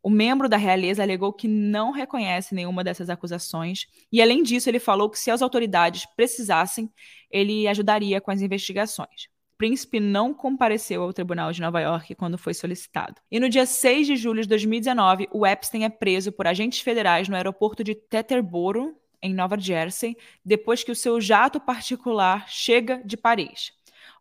o 0.03 0.11
membro 0.11 0.49
da 0.49 0.57
realeza 0.57 1.03
alegou 1.03 1.33
que 1.33 1.49
não 1.49 1.91
reconhece 1.91 2.55
nenhuma 2.55 2.85
dessas 2.85 3.11
acusações 3.11 3.87
e, 4.13 4.23
além 4.23 4.43
disso, 4.43 4.69
ele 4.69 4.79
falou 4.79 5.11
que 5.11 5.19
se 5.19 5.31
as 5.31 5.43
autoridades 5.43 6.07
precisassem, 6.17 6.89
ele 7.31 7.67
ajudaria 7.67 8.21
com 8.21 8.31
as 8.31 8.41
investigações. 8.41 9.29
Príncipe 9.59 9.99
não 9.99 10.35
compareceu 10.35 11.03
ao 11.03 11.13
Tribunal 11.13 11.51
de 11.51 11.63
Nova 11.63 11.81
York 11.81 12.15
quando 12.15 12.37
foi 12.37 12.53
solicitado. 12.53 13.21
E 13.31 13.41
no 13.41 13.49
dia 13.49 13.65
6 13.65 14.07
de 14.07 14.17
julho 14.17 14.43
de 14.43 14.49
2019, 14.49 15.29
o 15.33 15.47
Epstein 15.47 15.85
é 15.85 15.89
preso 15.89 16.31
por 16.31 16.47
agentes 16.47 16.81
federais 16.81 17.29
no 17.29 17.37
aeroporto 17.37 17.83
de 17.83 17.95
Teterboro, 17.95 18.95
em 19.23 19.33
Nova 19.33 19.59
Jersey, 19.59 20.17
depois 20.45 20.85
que 20.85 20.93
o 20.93 20.97
seu 20.97 21.21
jato 21.21 21.59
particular 21.59 22.47
chega 22.49 23.03
de 23.05 23.17
Paris. 23.17 23.73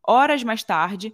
Horas 0.07 0.43
mais 0.43 0.63
tarde, 0.63 1.13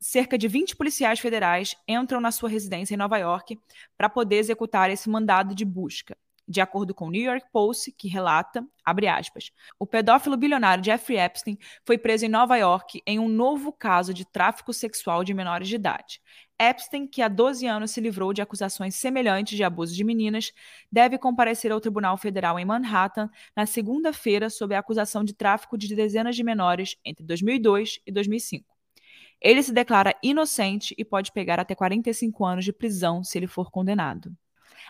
cerca 0.00 0.38
de 0.38 0.48
20 0.48 0.74
policiais 0.74 1.20
federais 1.20 1.76
entram 1.86 2.20
na 2.20 2.32
sua 2.32 2.48
residência 2.48 2.94
em 2.94 2.98
Nova 2.98 3.18
York 3.18 3.60
para 3.96 4.08
poder 4.08 4.36
executar 4.36 4.90
esse 4.90 5.08
mandado 5.10 5.54
de 5.54 5.64
busca 5.64 6.16
de 6.46 6.60
acordo 6.60 6.94
com 6.94 7.06
o 7.06 7.10
New 7.10 7.22
York 7.22 7.46
Post, 7.52 7.92
que 7.92 8.08
relata, 8.08 8.66
abre 8.84 9.08
aspas, 9.08 9.50
o 9.78 9.86
pedófilo 9.86 10.36
bilionário 10.36 10.84
Jeffrey 10.84 11.18
Epstein 11.18 11.58
foi 11.84 11.96
preso 11.96 12.26
em 12.26 12.28
Nova 12.28 12.56
York 12.56 13.02
em 13.06 13.18
um 13.18 13.28
novo 13.28 13.72
caso 13.72 14.12
de 14.12 14.24
tráfico 14.24 14.72
sexual 14.72 15.24
de 15.24 15.32
menores 15.32 15.68
de 15.68 15.76
idade. 15.76 16.20
Epstein, 16.58 17.06
que 17.06 17.20
há 17.20 17.28
12 17.28 17.66
anos 17.66 17.90
se 17.90 18.00
livrou 18.00 18.32
de 18.32 18.40
acusações 18.40 18.94
semelhantes 18.94 19.56
de 19.56 19.64
abuso 19.64 19.94
de 19.94 20.04
meninas, 20.04 20.52
deve 20.90 21.18
comparecer 21.18 21.72
ao 21.72 21.80
Tribunal 21.80 22.16
Federal 22.16 22.58
em 22.58 22.64
Manhattan 22.64 23.28
na 23.56 23.66
segunda-feira 23.66 24.48
sob 24.48 24.74
a 24.74 24.78
acusação 24.78 25.24
de 25.24 25.34
tráfico 25.34 25.76
de 25.76 25.94
dezenas 25.94 26.36
de 26.36 26.44
menores 26.44 26.96
entre 27.04 27.24
2002 27.24 28.00
e 28.06 28.12
2005. 28.12 28.74
Ele 29.40 29.62
se 29.62 29.72
declara 29.72 30.14
inocente 30.22 30.94
e 30.96 31.04
pode 31.04 31.32
pegar 31.32 31.58
até 31.58 31.74
45 31.74 32.44
anos 32.44 32.64
de 32.64 32.72
prisão 32.72 33.22
se 33.22 33.36
ele 33.36 33.46
for 33.46 33.70
condenado. 33.70 34.34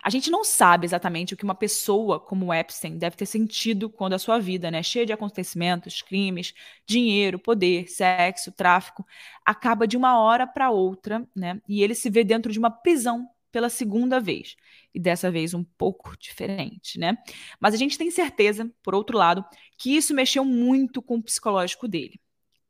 A 0.03 0.11
gente 0.11 0.31
não 0.31 0.45
sabe 0.45 0.87
exatamente 0.87 1.35
o 1.35 1.37
que 1.37 1.45
uma 1.45 1.55
pessoa 1.55 2.21
como 2.21 2.53
Epstein 2.53 2.99
deve 2.99 3.17
ter 3.17 3.27
sentido 3.27 3.89
quando 3.89 4.15
a 4.15 4.19
sua 4.19 4.39
vida, 4.39 4.71
né, 4.71 4.83
cheia 4.83 5.07
de 5.07 5.13
acontecimentos, 5.13 6.03
crimes, 6.03 6.55
dinheiro, 6.87 7.39
poder, 7.39 7.89
sexo, 7.89 8.53
tráfico, 8.53 9.07
acaba 9.45 9.87
de 9.87 9.97
uma 9.97 10.19
hora 10.19 10.47
para 10.47 10.71
outra, 10.71 11.27
né, 11.35 11.61
e 11.69 11.83
ele 11.83 11.95
se 11.95 12.11
vê 12.11 12.25
dentro 12.25 12.53
de 12.53 12.59
uma 12.59 12.71
prisão 12.71 13.29
pela 13.51 13.69
segunda 13.69 14.19
vez. 14.21 14.57
E 14.93 14.99
dessa 14.99 15.31
vez 15.31 15.55
um 15.55 15.63
pouco 15.63 16.17
diferente, 16.19 16.99
né? 16.99 17.17
Mas 17.61 17.73
a 17.75 17.77
gente 17.77 17.97
tem 17.97 18.11
certeza, 18.11 18.69
por 18.83 18.95
outro 18.95 19.17
lado, 19.17 19.45
que 19.79 19.97
isso 19.97 20.13
mexeu 20.15 20.45
muito 20.45 21.01
com 21.01 21.17
o 21.17 21.23
psicológico 21.23 21.87
dele. 21.87 22.21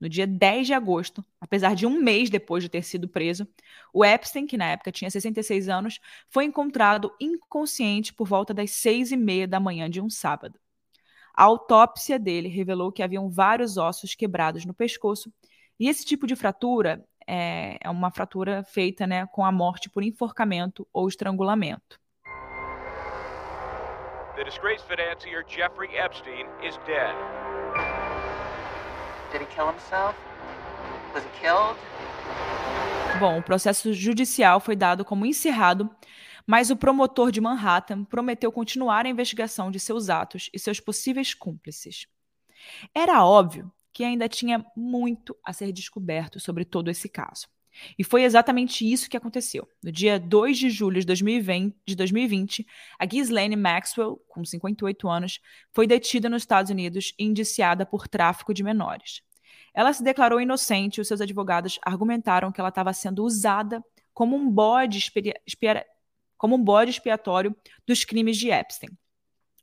No 0.05 0.11
dia 0.11 0.27
10 0.27 0.67
de 0.67 0.75
agosto, 0.75 1.25
apesar 1.40 1.75
de 1.75 1.87
um 1.87 1.99
mês 1.99 2.29
depois 2.29 2.62
de 2.62 2.69
ter 2.69 2.83
sido 2.83 3.09
preso, 3.09 3.49
o 3.90 4.05
Epstein, 4.05 4.47
que 4.47 4.59
na 4.59 4.67
época 4.67 4.93
tinha 4.93 5.11
66 5.11 5.67
anos, 5.67 5.99
foi 6.29 6.45
encontrado 6.45 7.11
inconsciente 7.19 8.12
por 8.12 8.29
volta 8.29 8.53
das 8.53 8.73
seis 8.73 9.12
e 9.12 9.17
meia 9.17 9.49
da 9.49 9.59
manhã 9.59 9.88
de 9.88 10.03
um 10.03 10.11
sábado. 10.11 10.61
A 11.35 11.45
autópsia 11.45 12.19
dele 12.19 12.49
revelou 12.49 12.93
que 12.93 13.03
haviam 13.03 13.31
vários 13.31 13.79
ossos 13.79 14.14
quebrados 14.14 14.67
no 14.67 14.75
pescoço, 14.75 15.33
e 15.81 15.88
esse 15.88 16.05
tipo 16.05 16.27
de 16.27 16.37
fratura 16.37 17.03
é, 17.27 17.79
é 17.81 17.88
uma 17.88 18.11
fratura 18.11 18.62
feita 18.62 19.07
né, 19.07 19.27
com 19.29 19.43
a 19.43 19.51
morte 19.51 19.88
por 19.88 20.03
enforcamento 20.03 20.87
ou 20.93 21.09
estrangulamento. 21.09 21.99
The 24.37 24.45
disgraced 24.45 24.87
financier 24.87 25.43
Jeffrey 25.49 25.97
Epstein 25.97 26.47
is 26.62 26.77
dead. 26.85 27.14
Bom, 33.18 33.38
o 33.38 33.42
processo 33.42 33.92
judicial 33.92 34.61
foi 34.61 34.75
dado 34.75 35.05
como 35.05 35.25
encerrado, 35.25 35.88
mas 36.47 36.70
o 36.70 36.77
promotor 36.77 37.31
de 37.31 37.40
Manhattan 37.40 38.05
prometeu 38.05 38.51
continuar 38.51 39.07
a 39.07 39.09
investigação 39.09 39.70
de 39.70 39.79
seus 39.79 40.11
atos 40.11 40.51
e 40.53 40.59
seus 40.59 40.81
possíveis 40.81 41.33
cúmplices. 41.33 42.07
Era 42.94 43.25
óbvio 43.25 43.73
que 43.92 44.03
ainda 44.03 44.29
tinha 44.29 44.64
muito 44.77 45.37
a 45.44 45.53
ser 45.53 45.73
descoberto 45.73 46.40
sobre 46.40 46.64
todo 46.64 46.90
esse 46.90 47.09
caso. 47.09 47.47
E 47.99 48.05
foi 48.05 48.23
exatamente 48.23 48.91
isso 48.91 49.09
que 49.09 49.17
aconteceu. 49.17 49.69
No 49.83 49.91
dia 49.91 50.19
2 50.19 50.59
de 50.59 50.71
julho 50.71 51.01
de 51.01 51.07
2020, 51.07 51.75
de 51.87 51.95
2020 51.95 52.67
a 52.99 53.05
Ghislaine 53.05 53.57
Maxwell, 53.57 54.21
com 54.29 54.45
58 54.45 55.09
anos, 55.09 55.41
foi 55.73 55.87
detida 55.87 56.29
nos 56.29 56.43
Estados 56.43 56.71
Unidos 56.71 57.15
e 57.19 57.25
indiciada 57.25 57.85
por 57.85 58.09
tráfico 58.09 58.55
de 58.55 58.63
menores. 58.63 59.23
Ela 59.73 59.93
se 59.93 60.03
declarou 60.03 60.41
inocente 60.41 60.99
e 60.99 61.01
os 61.01 61.09
seus 61.09 61.21
advogados 61.21 61.79
argumentaram 61.83 62.53
que 62.53 62.61
ela 62.61 62.69
estava 62.69 62.93
sendo 62.93 63.25
usada 63.25 63.85
como 64.13 64.37
um 64.37 64.49
bode, 64.49 65.13
como 66.39 66.55
um 66.55 66.63
bode 66.63 66.91
expiatório 66.93 67.55
dos 67.85 68.05
crimes 68.05 68.37
de 68.37 68.51
Epstein. 68.51 68.91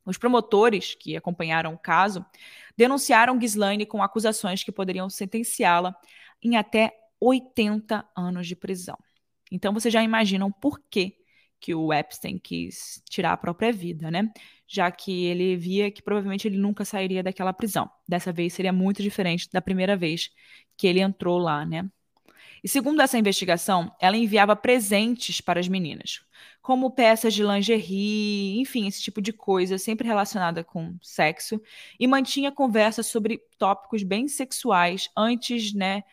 Os 0.06 0.18
promotores 0.18 0.96
que 0.96 1.16
acompanharam 1.16 1.74
o 1.74 1.78
caso 1.78 2.26
denunciaram 2.76 3.38
Ghislaine 3.38 3.86
com 3.86 4.02
acusações 4.02 4.64
que 4.64 4.72
poderiam 4.72 5.10
sentenciá-la 5.10 5.96
em 6.42 6.58
até 6.58 6.92
80 7.22 8.04
anos 8.16 8.48
de 8.48 8.56
prisão. 8.56 8.98
Então 9.52 9.74
você 9.74 9.90
já 9.90 10.04
imaginam 10.04 10.52
por 10.52 10.82
que, 10.90 11.18
que 11.60 11.76
o 11.76 11.94
Epstein 11.94 12.40
quis 12.40 13.04
tirar 13.10 13.34
a 13.34 13.38
própria 13.38 13.72
vida, 13.72 14.10
né? 14.10 14.32
Já 14.68 14.90
que 14.90 15.26
ele 15.26 15.56
via 15.56 15.92
que 15.92 16.02
provavelmente 16.02 16.48
ele 16.48 16.58
nunca 16.58 16.84
sairia 16.84 17.22
daquela 17.22 17.54
prisão. 17.54 17.90
Dessa 18.08 18.34
vez 18.34 18.54
seria 18.54 18.74
muito 18.74 19.04
diferente 19.04 19.50
da 19.52 19.62
primeira 19.62 19.96
vez 19.96 20.32
que 20.76 20.88
ele 20.88 21.00
entrou 21.02 21.38
lá, 21.38 21.64
né? 21.66 21.90
E 22.64 22.68
segundo 22.68 23.02
essa 23.02 23.18
investigação, 23.18 23.92
ela 24.00 24.16
enviava 24.16 24.56
presentes 24.56 25.42
para 25.42 25.60
as 25.60 25.68
meninas, 25.68 26.22
como 26.62 26.92
peças 26.92 27.34
de 27.34 27.44
lingerie, 27.44 28.60
enfim, 28.60 28.88
esse 28.88 29.02
tipo 29.02 29.20
de 29.20 29.34
coisa, 29.34 29.80
sempre 29.80 30.08
relacionada 30.08 30.64
com 30.64 30.96
sexo, 31.02 31.60
e 32.00 32.06
mantinha 32.08 32.52
conversas 32.52 33.08
sobre 33.08 33.40
tópicos 33.58 34.04
bem 34.04 34.28
sexuais 34.28 35.10
antes, 35.18 35.74
né, 35.74 36.04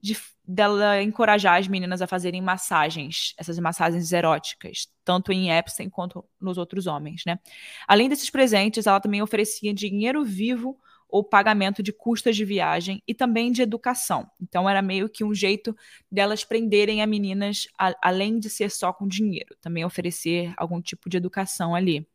de, 0.00 0.16
dela 0.46 1.02
encorajar 1.02 1.58
as 1.58 1.68
meninas 1.68 2.02
a 2.02 2.06
fazerem 2.06 2.40
massagens, 2.40 3.34
essas 3.38 3.58
massagens 3.58 4.12
eróticas, 4.12 4.88
tanto 5.04 5.32
em 5.32 5.50
Epstein 5.50 5.90
quanto 5.90 6.24
nos 6.40 6.58
outros 6.58 6.86
homens, 6.86 7.22
né? 7.26 7.38
Além 7.86 8.08
desses 8.08 8.30
presentes, 8.30 8.86
ela 8.86 9.00
também 9.00 9.22
oferecia 9.22 9.74
dinheiro 9.74 10.24
vivo 10.24 10.78
ou 11.08 11.22
pagamento 11.22 11.82
de 11.82 11.92
custas 11.92 12.36
de 12.36 12.44
viagem 12.44 13.02
e 13.06 13.14
também 13.14 13.52
de 13.52 13.62
educação. 13.62 14.28
Então 14.40 14.68
era 14.68 14.82
meio 14.82 15.08
que 15.08 15.24
um 15.24 15.34
jeito 15.34 15.76
delas 16.10 16.44
prenderem 16.44 17.02
as 17.02 17.08
meninas 17.08 17.68
a, 17.78 17.94
além 18.02 18.38
de 18.38 18.50
ser 18.50 18.70
só 18.70 18.92
com 18.92 19.06
dinheiro, 19.06 19.56
também 19.60 19.84
oferecer 19.84 20.52
algum 20.56 20.80
tipo 20.80 21.08
de 21.08 21.16
educação 21.16 21.74
ali. 21.74 22.06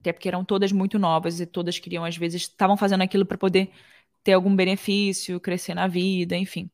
Até 0.00 0.12
porque 0.12 0.28
eram 0.28 0.44
todas 0.44 0.72
muito 0.72 0.98
novas 0.98 1.40
e 1.40 1.46
todas 1.46 1.78
queriam 1.78 2.04
às 2.04 2.16
vezes 2.16 2.42
estavam 2.42 2.76
fazendo 2.76 3.02
aquilo 3.02 3.24
para 3.24 3.38
poder 3.38 3.70
ter 4.24 4.32
algum 4.32 4.56
benefício, 4.56 5.38
crescer 5.38 5.74
na 5.74 5.86
vida, 5.86 6.34
enfim. 6.34 6.70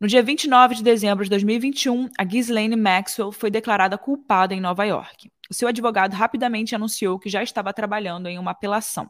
No 0.00 0.08
dia 0.08 0.22
29 0.22 0.74
de 0.74 0.82
dezembro 0.82 1.22
de 1.22 1.30
2021, 1.30 2.08
a 2.18 2.24
Ghislaine 2.24 2.74
Maxwell 2.74 3.30
foi 3.30 3.50
declarada 3.50 3.96
culpada 3.96 4.52
em 4.52 4.60
Nova 4.60 4.84
York. 4.84 5.30
O 5.48 5.54
seu 5.54 5.68
advogado 5.68 6.14
rapidamente 6.14 6.74
anunciou 6.74 7.18
que 7.18 7.28
já 7.28 7.42
estava 7.42 7.72
trabalhando 7.72 8.26
em 8.26 8.38
uma 8.38 8.50
apelação. 8.50 9.08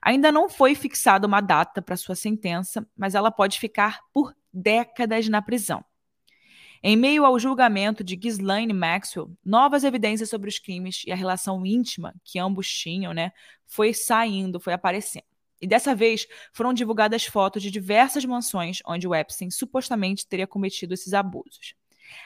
Ainda 0.00 0.32
não 0.32 0.48
foi 0.48 0.74
fixada 0.74 1.26
uma 1.26 1.42
data 1.42 1.82
para 1.82 1.96
sua 1.96 2.14
sentença, 2.14 2.86
mas 2.96 3.14
ela 3.14 3.30
pode 3.30 3.58
ficar 3.58 4.00
por 4.14 4.34
décadas 4.52 5.28
na 5.28 5.42
prisão. 5.42 5.84
Em 6.82 6.96
meio 6.96 7.24
ao 7.24 7.38
julgamento 7.38 8.04
de 8.04 8.14
Ghislaine 8.14 8.72
Maxwell, 8.72 9.30
novas 9.44 9.84
evidências 9.84 10.30
sobre 10.30 10.48
os 10.48 10.58
crimes 10.58 11.02
e 11.06 11.12
a 11.12 11.16
relação 11.16 11.66
íntima 11.66 12.14
que 12.22 12.38
ambos 12.38 12.68
tinham, 12.68 13.12
né, 13.12 13.32
foi 13.66 13.92
saindo, 13.92 14.60
foi 14.60 14.72
aparecendo. 14.72 15.33
E 15.64 15.66
dessa 15.66 15.94
vez 15.94 16.28
foram 16.52 16.74
divulgadas 16.74 17.24
fotos 17.24 17.62
de 17.62 17.70
diversas 17.70 18.22
mansões 18.22 18.80
onde 18.86 19.08
o 19.08 19.14
Epstein 19.14 19.50
supostamente 19.50 20.26
teria 20.26 20.46
cometido 20.46 20.92
esses 20.92 21.14
abusos. 21.14 21.74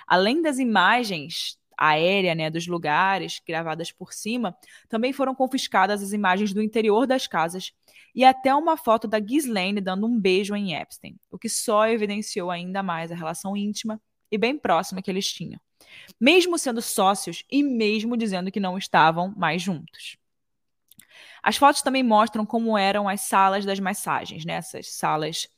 Além 0.08 0.42
das 0.42 0.58
imagens 0.58 1.56
aéreas 1.76 2.36
né, 2.36 2.50
dos 2.50 2.66
lugares 2.66 3.40
gravadas 3.46 3.92
por 3.92 4.12
cima, 4.12 4.58
também 4.88 5.12
foram 5.12 5.36
confiscadas 5.36 6.02
as 6.02 6.12
imagens 6.12 6.52
do 6.52 6.60
interior 6.60 7.06
das 7.06 7.28
casas 7.28 7.72
e 8.12 8.24
até 8.24 8.52
uma 8.52 8.76
foto 8.76 9.06
da 9.06 9.20
Ghislaine 9.20 9.80
dando 9.80 10.04
um 10.04 10.18
beijo 10.18 10.56
em 10.56 10.74
Epstein, 10.74 11.14
o 11.30 11.38
que 11.38 11.48
só 11.48 11.86
evidenciou 11.86 12.50
ainda 12.50 12.82
mais 12.82 13.12
a 13.12 13.14
relação 13.14 13.56
íntima 13.56 14.02
e 14.32 14.36
bem 14.36 14.58
próxima 14.58 15.00
que 15.00 15.12
eles 15.12 15.32
tinham, 15.32 15.60
mesmo 16.20 16.58
sendo 16.58 16.82
sócios 16.82 17.44
e 17.48 17.62
mesmo 17.62 18.16
dizendo 18.16 18.50
que 18.50 18.58
não 18.58 18.76
estavam 18.76 19.32
mais 19.36 19.62
juntos. 19.62 20.18
As 21.48 21.56
fotos 21.56 21.80
também 21.80 22.02
mostram 22.02 22.44
como 22.44 22.76
eram 22.76 23.08
as 23.08 23.22
salas 23.22 23.64
das 23.64 23.80
massagens, 23.80 24.44
né? 24.44 24.52
Essas 24.52 24.92
salas 24.92 25.48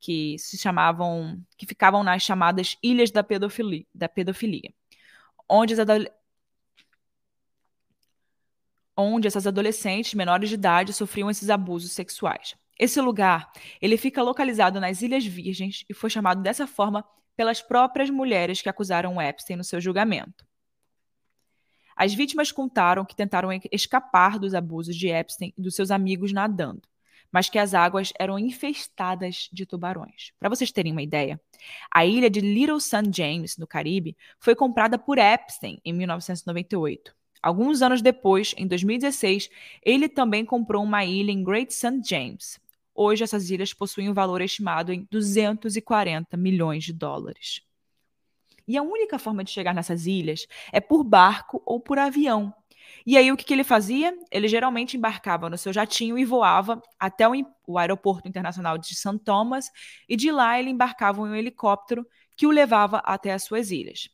que 0.00 0.38
se 0.38 0.56
chamavam, 0.56 1.38
que 1.58 1.66
ficavam 1.66 2.02
nas 2.02 2.22
chamadas 2.22 2.78
ilhas 2.82 3.10
da 3.10 3.22
pedofilia, 3.22 3.84
da 3.94 4.08
pedofilia 4.08 4.72
onde, 5.46 5.74
onde 8.96 9.28
essas 9.28 9.46
adolescentes 9.46 10.14
menores 10.14 10.48
de 10.48 10.54
idade 10.54 10.94
sofriam 10.94 11.30
esses 11.30 11.50
abusos 11.50 11.92
sexuais. 11.92 12.54
Esse 12.78 12.98
lugar, 13.02 13.52
ele 13.78 13.98
fica 13.98 14.22
localizado 14.22 14.80
nas 14.80 15.02
Ilhas 15.02 15.26
Virgens 15.26 15.84
e 15.86 15.92
foi 15.92 16.08
chamado 16.08 16.40
dessa 16.40 16.66
forma 16.66 17.04
pelas 17.36 17.60
próprias 17.60 18.08
mulheres 18.08 18.62
que 18.62 18.70
acusaram 18.70 19.20
Epstein 19.20 19.56
no 19.56 19.64
seu 19.64 19.82
julgamento. 19.82 20.46
As 21.96 22.12
vítimas 22.12 22.52
contaram 22.52 23.04
que 23.04 23.16
tentaram 23.16 23.48
escapar 23.72 24.38
dos 24.38 24.54
abusos 24.54 24.94
de 24.94 25.08
Epstein 25.08 25.52
e 25.56 25.62
dos 25.62 25.74
seus 25.74 25.90
amigos 25.90 26.32
nadando 26.32 26.82
mas 27.36 27.50
que 27.50 27.58
as 27.58 27.74
águas 27.74 28.12
eram 28.18 28.38
infestadas 28.38 29.48
de 29.52 29.66
tubarões. 29.66 30.32
Para 30.38 30.48
vocês 30.48 30.72
terem 30.72 30.92
uma 30.92 31.02
ideia, 31.02 31.40
a 31.92 32.06
ilha 32.06 32.30
de 32.30 32.40
Little 32.40 32.80
St. 32.80 33.10
James, 33.12 33.56
no 33.56 33.66
Caribe, 33.66 34.16
foi 34.40 34.54
comprada 34.54 34.98
por 34.98 35.18
Epstein 35.18 35.78
em 35.84 35.92
1998. 35.92 37.14
Alguns 37.42 37.82
anos 37.82 38.02
depois, 38.02 38.54
em 38.56 38.66
2016, 38.66 39.50
ele 39.82 40.08
também 40.08 40.44
comprou 40.44 40.82
uma 40.82 41.04
ilha 41.04 41.30
em 41.30 41.44
Great 41.44 41.72
St. 41.72 42.00
James. 42.04 42.58
Hoje, 42.94 43.22
essas 43.22 43.50
ilhas 43.50 43.74
possuem 43.74 44.08
um 44.08 44.14
valor 44.14 44.40
estimado 44.40 44.92
em 44.92 45.06
240 45.10 46.36
milhões 46.36 46.84
de 46.84 46.92
dólares. 46.92 47.60
E 48.66 48.76
a 48.76 48.82
única 48.82 49.18
forma 49.18 49.44
de 49.44 49.50
chegar 49.50 49.74
nessas 49.74 50.06
ilhas 50.06 50.46
é 50.72 50.80
por 50.80 51.04
barco 51.04 51.62
ou 51.64 51.80
por 51.80 51.98
avião. 51.98 52.52
E 53.04 53.16
aí 53.16 53.30
o 53.30 53.36
que, 53.36 53.44
que 53.44 53.54
ele 53.54 53.64
fazia? 53.64 54.16
Ele 54.30 54.48
geralmente 54.48 54.96
embarcava 54.96 55.48
no 55.48 55.58
seu 55.58 55.72
jatinho 55.72 56.18
e 56.18 56.24
voava 56.24 56.82
até 56.98 57.28
o, 57.28 57.32
o 57.66 57.78
aeroporto 57.78 58.28
internacional 58.28 58.78
de 58.78 58.94
St. 58.94 59.18
Thomas 59.24 59.70
e 60.08 60.16
de 60.16 60.30
lá 60.30 60.58
ele 60.58 60.70
embarcava 60.70 61.20
em 61.20 61.30
um 61.30 61.34
helicóptero 61.34 62.06
que 62.36 62.46
o 62.46 62.50
levava 62.50 62.98
até 62.98 63.32
as 63.32 63.44
suas 63.44 63.70
ilhas. 63.70 64.10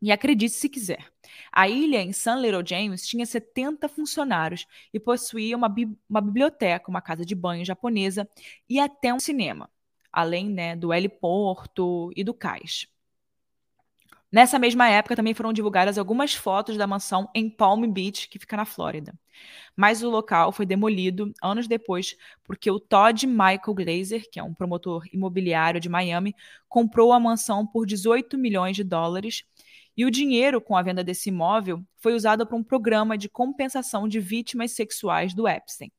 E 0.00 0.12
acredite 0.12 0.54
se 0.54 0.68
quiser, 0.68 1.10
a 1.50 1.68
ilha 1.68 2.00
em 2.00 2.12
San 2.12 2.36
Little 2.36 2.64
James 2.64 3.06
tinha 3.06 3.26
70 3.26 3.88
funcionários 3.88 4.64
e 4.94 5.00
possuía 5.00 5.56
uma, 5.56 5.68
bi 5.68 5.88
uma 6.08 6.20
biblioteca, 6.20 6.88
uma 6.88 7.02
casa 7.02 7.24
de 7.24 7.34
banho 7.34 7.64
japonesa 7.64 8.28
e 8.68 8.78
até 8.78 9.12
um 9.12 9.18
cinema, 9.18 9.68
além 10.12 10.48
né, 10.50 10.76
do 10.76 10.92
heliporto 10.92 12.12
e 12.14 12.22
do 12.22 12.32
cais. 12.32 12.86
Nessa 14.30 14.58
mesma 14.58 14.86
época, 14.88 15.16
também 15.16 15.32
foram 15.32 15.54
divulgadas 15.54 15.96
algumas 15.96 16.34
fotos 16.34 16.76
da 16.76 16.86
mansão 16.86 17.30
em 17.34 17.48
Palm 17.48 17.86
Beach, 17.90 18.28
que 18.28 18.38
fica 18.38 18.58
na 18.58 18.66
Flórida. 18.66 19.14
Mas 19.74 20.02
o 20.02 20.10
local 20.10 20.52
foi 20.52 20.66
demolido 20.66 21.32
anos 21.42 21.66
depois, 21.66 22.14
porque 22.44 22.70
o 22.70 22.78
Todd 22.78 23.26
Michael 23.26 23.74
Glazer, 23.74 24.28
que 24.30 24.38
é 24.38 24.42
um 24.42 24.52
promotor 24.52 25.04
imobiliário 25.12 25.80
de 25.80 25.88
Miami, 25.88 26.34
comprou 26.68 27.12
a 27.12 27.20
mansão 27.20 27.66
por 27.66 27.86
18 27.86 28.36
milhões 28.36 28.76
de 28.76 28.84
dólares. 28.84 29.44
E 29.96 30.04
o 30.04 30.10
dinheiro 30.10 30.60
com 30.60 30.76
a 30.76 30.82
venda 30.82 31.02
desse 31.02 31.30
imóvel 31.30 31.82
foi 31.96 32.12
usado 32.14 32.46
para 32.46 32.56
um 32.56 32.62
programa 32.62 33.16
de 33.16 33.30
compensação 33.30 34.06
de 34.06 34.20
vítimas 34.20 34.72
sexuais 34.72 35.32
do 35.32 35.48
Epstein. 35.48 35.90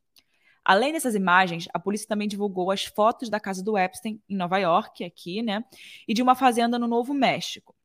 Além 0.63 0.93
dessas 0.93 1.15
imagens, 1.15 1.67
a 1.73 1.79
polícia 1.79 2.07
também 2.07 2.27
divulgou 2.27 2.69
as 2.69 2.85
fotos 2.85 3.27
da 3.27 3.39
casa 3.39 3.63
do 3.63 3.75
Epstein 3.75 4.21
em 4.29 4.35
Nova 4.35 4.59
York, 4.59 5.03
aqui, 5.03 5.41
né, 5.41 5.63
e 6.07 6.13
de 6.13 6.21
uma 6.21 6.35
fazenda 6.35 6.77
no 6.77 6.87
Novo 6.87 7.11
México. 7.11 7.75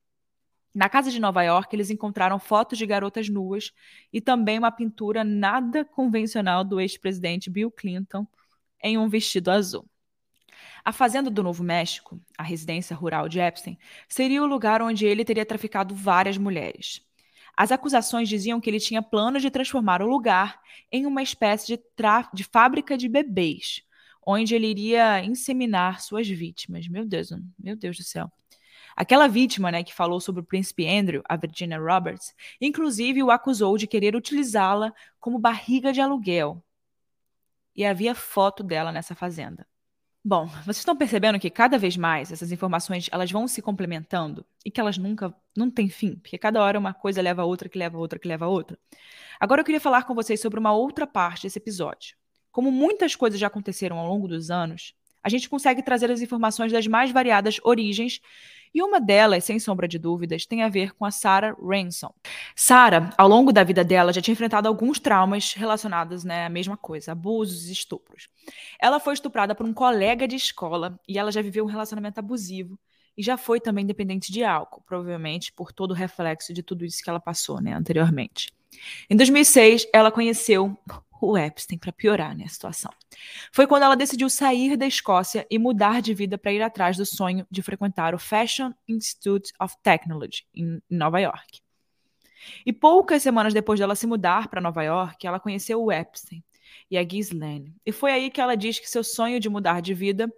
Na 0.75 0.89
casa 0.89 1.11
de 1.11 1.21
Nova 1.21 1.43
York, 1.43 1.75
eles 1.75 1.89
encontraram 1.89 2.39
fotos 2.41 2.77
de 2.77 2.85
garotas 2.85 3.29
nuas 3.29 3.73
e 4.13 4.21
também 4.21 4.59
uma 4.59 4.73
pintura 4.73 5.23
nada 5.23 5.85
convencional 5.85 6.65
do 6.65 6.81
ex-presidente 6.81 7.49
Bill 7.49 7.71
Clinton 7.71 8.27
em 8.83 8.99
um 8.99 9.09
vestido 9.09 9.51
azul. 9.51 9.89
A 10.85 10.93
fazenda 10.93 11.31
do 11.31 11.43
Novo 11.43 11.63
México, 11.63 12.21
a 12.37 12.43
residência 12.43 12.95
rural 12.97 13.29
de 13.29 13.39
Epstein, 13.39 13.79
seria 14.09 14.43
o 14.43 14.47
lugar 14.47 14.83
onde 14.83 15.07
ele 15.07 15.25
teria 15.25 15.47
traficado 15.47 15.95
várias 15.95 16.37
mulheres. 16.37 17.01
As 17.57 17.71
acusações 17.71 18.29
diziam 18.29 18.61
que 18.61 18.69
ele 18.69 18.81
tinha 18.81 19.01
planos 19.01 19.43
de 19.43 19.51
transformar 19.51 20.03
o 20.03 20.07
lugar 20.07 20.61
em 20.91 21.07
uma 21.07 21.23
espécie 21.23 21.69
de, 21.69 21.83
de 22.35 22.45
fábrica 22.45 22.99
de 22.99 23.09
bebês, 23.09 23.83
onde 24.27 24.55
ele 24.55 24.67
iria 24.67 25.25
inseminar 25.25 26.01
suas 26.01 26.29
vítimas. 26.29 26.89
Meu 26.89 27.07
Deus, 27.07 27.29
meu 27.57 27.77
Deus 27.77 27.97
do 27.97 28.03
céu. 28.03 28.31
Aquela 28.97 29.27
vítima, 29.27 29.73
né, 29.73 29.83
que 29.83 29.95
falou 29.95 30.21
sobre 30.21 30.41
o 30.41 30.45
príncipe 30.45 30.87
Andrew, 30.87 31.23
a 31.29 31.37
Virginia 31.37 31.79
Roberts, 31.79 32.35
inclusive 32.61 33.23
o 33.23 33.31
acusou 33.31 33.77
de 33.77 33.87
querer 33.87 34.15
utilizá-la 34.15 34.93
como 35.19 35.39
barriga 35.39 35.93
de 35.93 36.01
aluguel. 36.01 36.63
E 37.75 37.85
havia 37.85 38.15
foto 38.15 38.63
dela 38.63 38.93
nessa 38.93 39.15
fazenda. 39.15 39.67
Bom, 40.27 40.47
vocês 40.65 40.79
estão 40.79 40.97
percebendo 40.97 41.39
que 41.39 41.51
cada 41.51 41.77
vez 41.77 41.99
mais 41.99 42.33
essas 42.33 42.51
informações 42.51 43.11
elas 43.13 43.31
vão 43.31 43.47
se 43.47 43.61
complementando 43.61 44.47
e 44.65 44.71
que 44.71 44.81
elas 44.81 44.97
nunca 44.97 45.35
não 45.55 45.71
têm 45.71 45.89
fim, 45.91 46.17
porque 46.17 46.39
cada 46.39 46.63
hora 46.63 46.79
uma 46.79 46.95
coisa 46.95 47.21
leva 47.21 47.43
a 47.43 47.45
outra, 47.45 47.69
que 47.69 47.79
leva 47.79 47.99
a 47.99 48.01
outra, 48.01 48.19
que 48.19 48.27
leva 48.27 48.47
a 48.47 48.49
outra. 48.49 48.79
Agora 49.39 49.61
eu 49.61 49.65
queria 49.67 49.81
falar 49.81 50.05
com 50.05 50.15
vocês 50.15 50.41
sobre 50.41 50.59
uma 50.59 50.73
outra 50.73 51.07
parte 51.07 51.43
desse 51.43 51.59
episódio. 51.59 52.17
Como 52.51 52.71
muitas 52.71 53.15
coisas 53.15 53.39
já 53.39 53.49
aconteceram 53.49 53.99
ao 53.99 54.09
longo 54.09 54.27
dos 54.27 54.51
anos, 54.51 54.95
a 55.23 55.29
gente 55.29 55.47
consegue 55.49 55.83
trazer 55.83 56.11
as 56.11 56.23
informações 56.23 56.73
das 56.73 56.87
mais 56.87 57.11
variadas 57.11 57.59
origens 57.63 58.21
e 58.75 58.83
uma 58.83 59.01
delas, 59.01 59.45
sem 59.45 59.59
sombra 59.61 59.87
de 59.87 59.99
dúvidas, 59.99 60.45
tem 60.45 60.63
a 60.63 60.69
ver 60.69 60.93
com 60.95 61.05
a 61.05 61.11
Sarah 61.11 61.55
Ransom. 61.63 62.13
Sarah, 62.57 63.11
ao 63.17 63.29
longo 63.29 63.53
da 63.53 63.63
vida 63.63 63.85
dela, 63.85 64.13
já 64.13 64.21
tinha 64.21 64.33
enfrentado 64.33 64.67
alguns 64.67 64.99
traumas 64.99 65.55
relacionados 65.55 66.25
né, 66.25 66.47
à 66.47 66.49
mesma 66.49 66.77
coisa, 66.77 67.13
abusos 67.13 67.69
e 67.69 67.73
estupros. 67.73 68.29
Ela 68.81 68.99
foi 68.99 69.15
estuprada 69.15 69.55
por 69.55 69.65
um 69.65 69.73
colega 69.73 70.27
de 70.27 70.35
escola 70.35 70.99
e 71.09 71.19
ela 71.19 71.31
já 71.31 71.41
viveu 71.41 71.65
um 71.65 71.69
relacionamento 71.69 72.19
abusivo 72.19 72.77
e 73.17 73.23
já 73.23 73.37
foi 73.37 73.61
também 73.61 73.87
dependente 73.87 74.33
de 74.33 74.43
álcool, 74.43 74.83
provavelmente 74.85 75.53
por 75.53 75.73
todo 75.73 75.93
o 75.93 75.95
reflexo 75.95 76.53
de 76.53 76.63
tudo 76.63 76.85
isso 76.85 77.03
que 77.03 77.09
ela 77.09 77.21
passou 77.21 77.61
né, 77.61 77.73
anteriormente. 77.73 78.53
Em 79.09 79.17
2006, 79.17 79.87
ela 79.93 80.11
conheceu 80.11 80.77
o 81.21 81.39
Epstein 81.39 81.79
para 81.79 81.93
piorar 81.93 82.37
né, 82.37 82.45
a 82.45 82.49
situação. 82.49 82.93
Foi 83.53 83.67
quando 83.67 83.85
ela 83.85 83.97
decidiu 83.97 84.29
sair 84.29 84.77
da 84.77 84.87
Escócia 84.87 85.47
e 85.51 85.59
mudar 85.59 86.03
de 86.03 86.13
vida 86.15 86.37
para 86.37 86.53
ir 86.53 86.63
atrás 86.63 86.97
do 86.97 87.07
sonho 87.07 87.47
de 87.51 87.63
frequentar 87.63 88.15
o 88.15 88.19
Fashion 88.19 88.73
Institute 88.89 89.53
of 89.61 89.75
Technology 89.83 90.45
em 90.55 90.83
Nova 90.91 91.21
York. 91.21 91.61
E 92.65 92.73
poucas 92.73 93.23
semanas 93.23 93.55
depois 93.55 93.81
dela 93.81 93.95
se 93.95 94.07
mudar 94.07 94.49
para 94.49 94.61
Nova 94.61 94.83
York, 94.83 95.27
ela 95.27 95.41
conheceu 95.41 95.83
o 95.83 95.91
Epstein 95.91 96.43
e 96.91 96.99
a 96.99 97.03
Ghislaine. 97.03 97.75
E 97.85 97.93
foi 97.93 98.13
aí 98.13 98.31
que 98.31 98.41
ela 98.41 98.55
diz 98.55 98.79
que 98.79 98.89
seu 98.89 99.03
sonho 99.03 99.41
de 99.41 99.49
mudar 99.49 99.81
de 99.81 99.95
vida, 99.95 100.31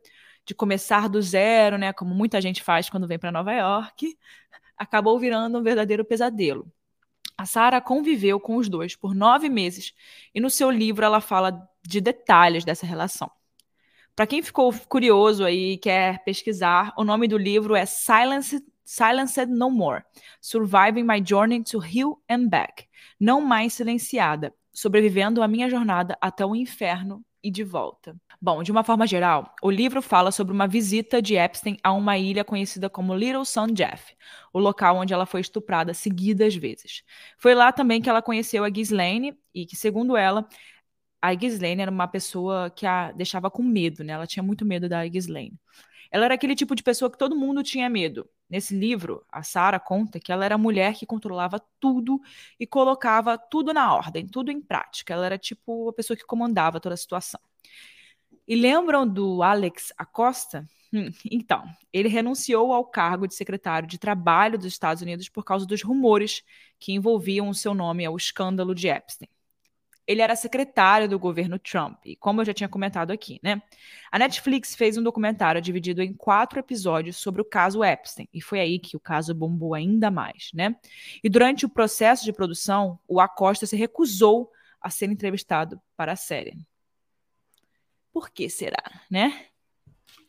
de 0.45 0.55
começar 0.55 1.09
do 1.09 1.21
zero, 1.21 1.77
né, 1.77 1.93
como 1.93 2.15
muita 2.15 2.41
gente 2.41 2.63
faz 2.63 2.89
quando 2.89 3.09
vem 3.09 3.19
para 3.19 3.33
Nova 3.33 3.53
York, 3.53 4.17
acabou 4.77 5.19
virando 5.19 5.59
um 5.59 5.63
verdadeiro 5.63 6.05
pesadelo. 6.05 6.71
A 7.37 7.47
Sarah 7.47 7.81
conviveu 7.81 8.41
com 8.41 8.57
os 8.57 8.69
dois 8.69 8.97
por 8.97 9.15
nove 9.15 9.49
meses 9.49 9.95
e 10.35 10.41
no 10.41 10.51
seu 10.51 10.71
livro 10.71 11.05
ela 11.05 11.21
fala 11.21 11.69
de 11.87 12.01
detalhes 12.01 12.65
dessa 12.65 12.87
relação. 12.87 13.31
Para 14.15 14.27
quem 14.27 14.43
ficou 14.43 14.73
curioso 14.89 15.45
aí 15.45 15.73
e 15.73 15.79
quer 15.79 16.25
pesquisar, 16.25 16.95
o 16.97 17.05
nome 17.05 17.29
do 17.29 17.37
livro 17.37 17.75
é 17.75 17.85
Silence, 17.85 18.65
Silenced 18.83 19.49
No 19.49 19.71
More: 19.71 20.03
Surviving 20.41 21.03
My 21.03 21.23
Journey 21.23 21.63
to 21.65 21.83
Hell 21.85 22.23
and 22.29 22.49
Back. 22.49 22.87
Não 23.21 23.43
mais 23.43 23.75
silenciada, 23.75 24.55
sobrevivendo 24.73 25.43
a 25.43 25.49
minha 25.49 25.69
jornada 25.69 26.17
até 26.21 26.47
o 26.47 26.57
inferno 26.57 27.23
e 27.43 27.51
de 27.51 27.63
volta. 27.63 28.17
Bom, 28.41 28.63
de 28.63 28.71
uma 28.71 28.85
forma 28.85 29.07
geral, 29.07 29.55
o 29.63 29.71
livro 29.71 30.03
fala 30.03 30.31
sobre 30.31 30.53
uma 30.53 30.69
visita 30.69 31.23
de 31.23 31.37
Epstein 31.37 31.79
a 31.83 31.93
uma 31.93 32.19
ilha 32.19 32.45
conhecida 32.45 32.89
como 32.91 33.15
Little 33.15 33.45
Sun 33.45 33.69
Jeff, 33.69 34.15
o 34.53 34.59
local 34.59 34.97
onde 34.97 35.15
ela 35.15 35.25
foi 35.27 35.41
estuprada 35.41 35.95
seguidas 35.95 36.55
vezes. 36.55 37.03
Foi 37.39 37.55
lá 37.55 37.73
também 37.73 38.01
que 38.01 38.11
ela 38.11 38.21
conheceu 38.23 38.63
a 38.65 38.69
Ghislaine 38.69 39.37
e 39.55 39.65
que, 39.65 39.75
segundo 39.75 40.17
ela, 40.17 40.47
a 41.21 41.35
Ghislaine 41.35 41.83
era 41.83 41.91
uma 41.91 42.09
pessoa 42.09 42.71
que 42.71 42.87
a 42.87 43.13
deixava 43.13 43.51
com 43.51 43.63
medo, 43.63 44.05
né? 44.05 44.13
Ela 44.13 44.27
tinha 44.27 44.43
muito 44.43 44.65
medo 44.67 44.89
da 44.89 45.07
Ghislaine. 45.07 45.59
Ela 46.11 46.27
era 46.27 46.35
aquele 46.35 46.55
tipo 46.55 46.75
de 46.75 46.83
pessoa 46.83 47.11
que 47.11 47.19
todo 47.19 47.37
mundo 47.37 47.63
tinha 47.63 47.89
medo. 47.91 48.29
Nesse 48.49 48.77
livro, 48.79 49.25
a 49.31 49.43
Sarah 49.43 49.81
conta 49.81 50.21
que 50.21 50.31
ela 50.31 50.45
era 50.45 50.55
a 50.55 50.59
mulher 50.59 50.95
que 50.95 51.05
controlava 51.07 51.61
tudo 51.81 52.21
e 52.61 52.67
colocava 52.67 53.37
tudo 53.39 53.73
na 53.75 53.93
ordem, 53.95 54.27
tudo 54.27 54.51
em 54.53 54.61
prática. 54.61 55.15
Ela 55.15 55.27
era 55.27 55.39
tipo 55.39 55.89
a 55.89 55.93
pessoa 55.93 56.17
que 56.17 56.25
comandava 56.25 56.81
toda 56.81 56.95
a 56.95 56.99
situação. 56.99 57.41
E 58.47 58.55
lembram 58.55 59.07
do 59.07 59.43
Alex 59.43 59.93
Acosta? 59.99 60.67
Hum, 60.93 61.11
então, 61.31 61.65
ele 61.93 62.09
renunciou 62.09 62.73
ao 62.73 62.85
cargo 62.85 63.27
de 63.27 63.35
secretário 63.35 63.89
de 63.89 63.99
Trabalho 63.99 64.57
dos 64.57 64.69
Estados 64.69 65.03
Unidos 65.03 65.29
por 65.29 65.45
causa 65.45 65.67
dos 65.67 65.83
rumores 65.83 66.43
que 66.79 66.93
envolviam 66.93 67.49
o 67.49 67.55
seu 67.55 67.75
nome 67.75 68.05
ao 68.05 68.17
escândalo 68.17 68.75
de 68.75 68.89
Epstein. 68.89 69.29
Ele 70.07 70.23
era 70.23 70.37
secretário 70.37 71.09
do 71.09 71.19
governo 71.19 71.59
Trump, 71.59 71.99
e 72.05 72.15
como 72.15 72.41
eu 72.41 72.45
já 72.45 72.55
tinha 72.55 72.69
comentado 72.69 73.11
aqui, 73.11 73.41
né? 73.43 73.61
A 74.13 74.21
Netflix 74.21 74.77
fez 74.77 74.97
um 74.97 75.03
documentário 75.03 75.61
dividido 75.61 76.01
em 76.01 76.15
quatro 76.15 76.61
episódios 76.61 77.17
sobre 77.17 77.43
o 77.43 77.45
caso 77.45 77.83
Epstein, 77.83 78.29
e 78.33 78.41
foi 78.41 78.61
aí 78.61 78.79
que 78.79 78.97
o 78.97 79.01
caso 79.01 79.35
bombou 79.35 79.75
ainda 79.75 80.09
mais, 80.09 80.51
né? 80.55 80.77
E 81.25 81.29
durante 81.29 81.67
o 81.67 81.69
processo 81.69 82.25
de 82.25 82.33
produção, 82.33 83.01
o 83.09 83.21
Acosta 83.21 83.67
se 83.67 83.75
recusou 83.75 84.53
a 84.81 84.91
ser 84.91 85.11
entrevistado 85.11 85.81
para 85.97 86.13
a 86.13 86.17
série. 86.17 86.57
Por 88.17 88.31
que 88.31 88.49
será, 88.49 88.83
né? 89.11 89.45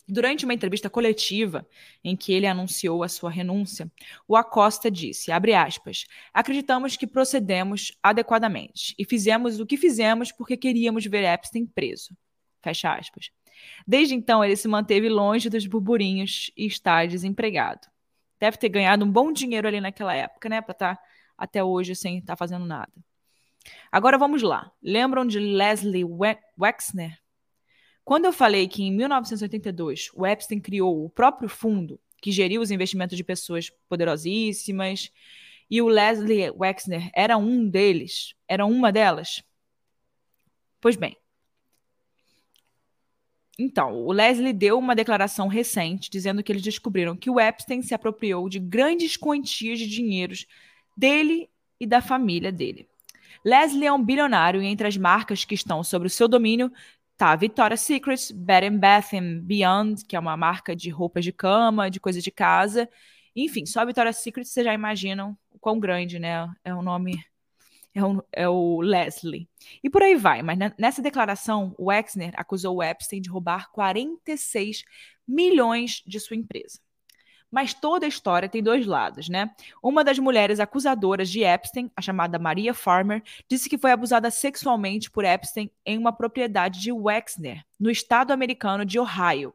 Durante 0.05 0.43
uma 0.43 0.53
entrevista 0.53 0.89
coletiva 0.89 1.65
em 2.03 2.17
que 2.17 2.33
ele 2.33 2.45
anunciou 2.45 3.01
a 3.01 3.07
sua 3.07 3.31
renúncia, 3.31 3.89
o 4.27 4.35
Acosta 4.35 4.91
disse, 4.91 5.31
aspas, 5.31 6.03
acreditamos 6.33 6.97
que 6.97 7.07
procedemos 7.07 7.97
adequadamente 8.03 8.93
e 8.99 9.05
fizemos 9.05 9.61
o 9.61 9.65
que 9.65 9.77
fizemos 9.77 10.33
porque 10.33 10.57
queríamos 10.57 11.05
ver 11.05 11.23
Epstein 11.23 11.65
preso. 11.65 12.13
Fecha 12.61 12.93
aspas. 12.93 13.31
Desde 13.87 14.13
então, 14.13 14.43
ele 14.43 14.57
se 14.57 14.67
manteve 14.67 15.07
longe 15.07 15.49
dos 15.49 15.65
burburinhos 15.65 16.51
e 16.57 16.65
está 16.65 17.05
desempregado. 17.05 17.87
Deve 18.37 18.57
ter 18.57 18.67
ganhado 18.67 19.05
um 19.05 19.09
bom 19.09 19.31
dinheiro 19.31 19.65
ali 19.65 19.79
naquela 19.79 20.13
época, 20.13 20.49
né? 20.49 20.59
Para 20.59 20.73
estar 20.73 20.95
tá 20.97 21.03
até 21.37 21.63
hoje 21.63 21.95
sem 21.95 22.17
estar 22.17 22.33
tá 22.33 22.37
fazendo 22.37 22.65
nada. 22.65 22.91
Agora 23.89 24.17
vamos 24.17 24.41
lá. 24.41 24.73
Lembram 24.83 25.25
de 25.25 25.39
Leslie 25.39 26.03
Wexner? 26.03 27.17
Quando 28.07 28.23
eu 28.23 28.31
falei 28.31 28.69
que 28.69 28.83
em 28.83 28.91
1982 28.93 30.11
o 30.13 30.25
Epstein 30.25 30.61
criou 30.61 31.03
o 31.03 31.09
próprio 31.09 31.49
fundo 31.49 31.99
que 32.21 32.31
geriu 32.31 32.61
os 32.61 32.71
investimentos 32.71 33.17
de 33.17 33.23
pessoas 33.23 33.69
poderosíssimas 33.89 35.11
e 35.69 35.81
o 35.81 35.89
Leslie 35.89 36.49
Wexner 36.51 37.11
era 37.13 37.37
um 37.37 37.67
deles, 37.67 38.33
era 38.47 38.65
uma 38.65 38.93
delas? 38.93 39.43
Pois 40.79 40.95
bem. 40.95 41.17
Então, 43.59 43.93
o 43.93 44.13
Leslie 44.13 44.53
deu 44.53 44.79
uma 44.79 44.95
declaração 44.95 45.49
recente 45.49 46.09
dizendo 46.09 46.41
que 46.41 46.49
eles 46.49 46.63
descobriram 46.63 47.13
que 47.13 47.29
o 47.29 47.41
Epstein 47.41 47.81
se 47.81 47.93
apropriou 47.93 48.47
de 48.47 48.57
grandes 48.57 49.17
quantias 49.17 49.79
de 49.79 49.85
dinheiros 49.85 50.47
dele 50.95 51.49
e 51.77 51.85
da 51.85 51.99
família 51.99 52.53
dele. 52.53 52.87
Leslie 53.43 53.85
é 53.85 53.91
um 53.93 54.03
bilionário 54.03 54.61
e 54.61 54.65
entre 54.65 54.87
as 54.87 54.97
marcas 54.97 55.45
que 55.45 55.55
estão 55.55 55.83
sob 55.83 56.07
o 56.07 56.09
seu 56.09 56.27
domínio 56.27 56.71
Tá, 57.17 57.35
Victoria's 57.35 57.81
Secret, 57.81 58.31
Bed 58.31 58.69
Bath 58.77 59.11
Beyond, 59.41 60.05
que 60.05 60.15
é 60.15 60.19
uma 60.19 60.37
marca 60.37 60.75
de 60.75 60.91
roupas 60.91 61.23
de 61.23 61.31
cama, 61.31 61.89
de 61.89 61.99
coisas 61.99 62.23
de 62.23 62.29
casa. 62.29 62.87
Enfim, 63.35 63.65
só 63.65 63.81
a 63.81 63.85
Victoria's 63.85 64.17
Secret 64.17 64.45
vocês 64.45 64.63
já 64.63 64.73
imaginam 64.73 65.35
o 65.49 65.57
quão 65.57 65.79
grande, 65.79 66.19
né? 66.19 66.47
É 66.63 66.73
o 66.75 66.83
nome 66.83 67.19
é 67.97 68.03
o, 68.03 68.23
é 68.31 68.47
o, 68.47 68.81
Leslie. 68.81 69.49
E 69.83 69.89
por 69.89 70.03
aí 70.03 70.15
vai, 70.15 70.43
mas 70.43 70.57
nessa 70.77 71.01
declaração, 71.01 71.73
o 71.79 71.91
Exner 71.91 72.33
acusou 72.37 72.75
o 72.77 72.83
Epstein 72.83 73.19
de 73.19 73.29
roubar 73.29 73.71
46 73.71 74.83
milhões 75.27 76.03
de 76.05 76.19
sua 76.19 76.37
empresa. 76.37 76.79
Mas 77.49 77.73
toda 77.73 78.05
a 78.05 78.09
história 78.09 78.49
tem 78.49 78.61
dois 78.61 78.85
lados, 78.85 79.29
né? 79.29 79.49
Uma 79.81 80.03
das 80.03 80.19
mulheres 80.19 80.59
acusadoras 80.59 81.29
de 81.29 81.43
Epstein, 81.43 81.89
a 81.95 82.01
chamada 82.01 82.37
Maria 82.37 82.73
Farmer, 82.73 83.23
disse 83.49 83.69
que 83.69 83.77
foi 83.77 83.91
abusada 83.91 84.29
sexualmente 84.29 85.09
por 85.09 85.23
Epstein 85.23 85.71
em 85.85 85.97
uma 85.97 86.11
propriedade 86.11 86.81
de 86.81 86.91
Wexner, 86.91 87.63
no 87.79 87.89
estado 87.89 88.31
americano 88.31 88.83
de 88.83 88.99
Ohio, 88.99 89.53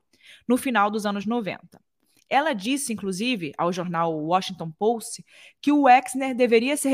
no 0.49 0.57
final 0.57 0.91
dos 0.91 1.05
anos 1.05 1.27
90. 1.27 1.81
Ela 2.31 2.55
disse, 2.55 2.95
inclusive, 2.95 3.53
ao 3.59 3.71
jornal 3.71 4.11
Washington 4.15 4.71
Post, 4.71 5.23
que 5.61 5.71
o 5.71 5.83
Wexner 5.83 6.35
deveria 6.35 6.79
ser 6.79 6.89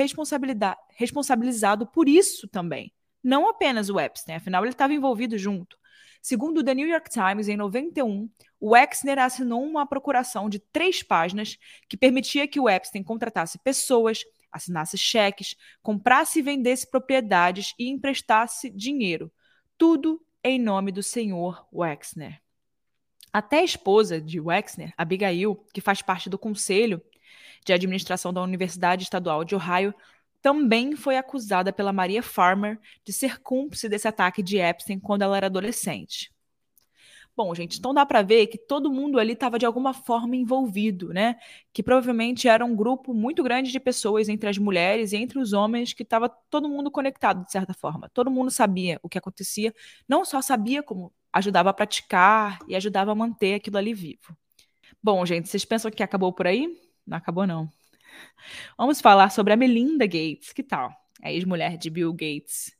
responsabilizado 0.96 1.86
por 1.86 2.08
isso 2.08 2.48
também. 2.48 2.92
Não 3.22 3.48
apenas 3.48 3.88
o 3.88 4.00
Epstein, 4.00 4.34
afinal 4.34 4.64
ele 4.64 4.70
estava 4.70 4.94
envolvido 4.94 5.38
junto. 5.38 5.78
Segundo 6.20 6.58
o 6.58 6.64
The 6.64 6.74
New 6.74 6.88
York 6.88 7.08
Times, 7.10 7.48
em 7.48 7.56
91, 7.56 8.28
o 8.60 8.76
Exner 8.76 9.18
assinou 9.18 9.62
uma 9.62 9.86
procuração 9.86 10.48
de 10.48 10.58
três 10.58 11.02
páginas 11.02 11.56
que 11.88 11.96
permitia 11.96 12.48
que 12.48 12.60
o 12.60 12.68
Epstein 12.68 13.02
contratasse 13.02 13.58
pessoas, 13.58 14.24
assinasse 14.50 14.98
cheques, 14.98 15.54
comprasse 15.82 16.40
e 16.40 16.42
vendesse 16.42 16.90
propriedades 16.90 17.74
e 17.78 17.88
emprestasse 17.88 18.70
dinheiro. 18.70 19.30
Tudo 19.76 20.24
em 20.42 20.58
nome 20.58 20.90
do 20.92 21.02
senhor 21.02 21.66
Wexner. 21.72 22.40
Até 23.32 23.58
a 23.58 23.64
esposa 23.64 24.20
de 24.20 24.40
Wexner, 24.40 24.92
Abigail, 24.96 25.64
que 25.72 25.80
faz 25.80 26.00
parte 26.00 26.30
do 26.30 26.38
conselho 26.38 27.02
de 27.64 27.72
administração 27.72 28.32
da 28.32 28.42
Universidade 28.42 29.02
Estadual 29.02 29.44
de 29.44 29.54
Ohio, 29.54 29.94
também 30.42 30.96
foi 30.96 31.16
acusada 31.16 31.72
pela 31.72 31.92
Maria 31.92 32.22
Farmer 32.22 32.78
de 33.04 33.12
ser 33.12 33.40
cúmplice 33.40 33.88
desse 33.88 34.08
ataque 34.08 34.42
de 34.42 34.58
Epstein 34.58 34.98
quando 35.00 35.22
ela 35.22 35.36
era 35.36 35.46
adolescente. 35.46 36.32
Bom, 37.38 37.54
gente, 37.54 37.78
então 37.78 37.94
dá 37.94 38.04
para 38.04 38.20
ver 38.20 38.48
que 38.48 38.58
todo 38.58 38.90
mundo 38.92 39.16
ali 39.16 39.32
estava 39.32 39.60
de 39.60 39.64
alguma 39.64 39.94
forma 39.94 40.34
envolvido, 40.34 41.12
né? 41.14 41.36
Que 41.72 41.84
provavelmente 41.84 42.48
era 42.48 42.64
um 42.64 42.74
grupo 42.74 43.14
muito 43.14 43.44
grande 43.44 43.70
de 43.70 43.78
pessoas 43.78 44.28
entre 44.28 44.48
as 44.48 44.58
mulheres 44.58 45.12
e 45.12 45.16
entre 45.16 45.38
os 45.38 45.52
homens 45.52 45.92
que 45.92 46.02
estava 46.02 46.28
todo 46.28 46.68
mundo 46.68 46.90
conectado 46.90 47.44
de 47.44 47.52
certa 47.52 47.72
forma. 47.72 48.10
Todo 48.12 48.28
mundo 48.28 48.50
sabia 48.50 48.98
o 49.04 49.08
que 49.08 49.18
acontecia, 49.18 49.72
não 50.08 50.24
só 50.24 50.42
sabia 50.42 50.82
como 50.82 51.12
ajudava 51.32 51.70
a 51.70 51.72
praticar 51.72 52.58
e 52.66 52.74
ajudava 52.74 53.12
a 53.12 53.14
manter 53.14 53.54
aquilo 53.54 53.78
ali 53.78 53.94
vivo. 53.94 54.36
Bom, 55.00 55.24
gente, 55.24 55.48
vocês 55.48 55.64
pensam 55.64 55.92
que 55.92 56.02
acabou 56.02 56.32
por 56.32 56.48
aí? 56.48 56.76
Não 57.06 57.18
acabou 57.18 57.46
não. 57.46 57.70
Vamos 58.76 59.00
falar 59.00 59.30
sobre 59.30 59.52
a 59.52 59.56
Melinda 59.56 60.06
Gates, 60.06 60.52
que 60.52 60.62
tal? 60.62 60.92
A 61.22 61.32
ex-mulher 61.32 61.76
de 61.76 61.90
Bill 61.90 62.12
Gates. 62.12 62.76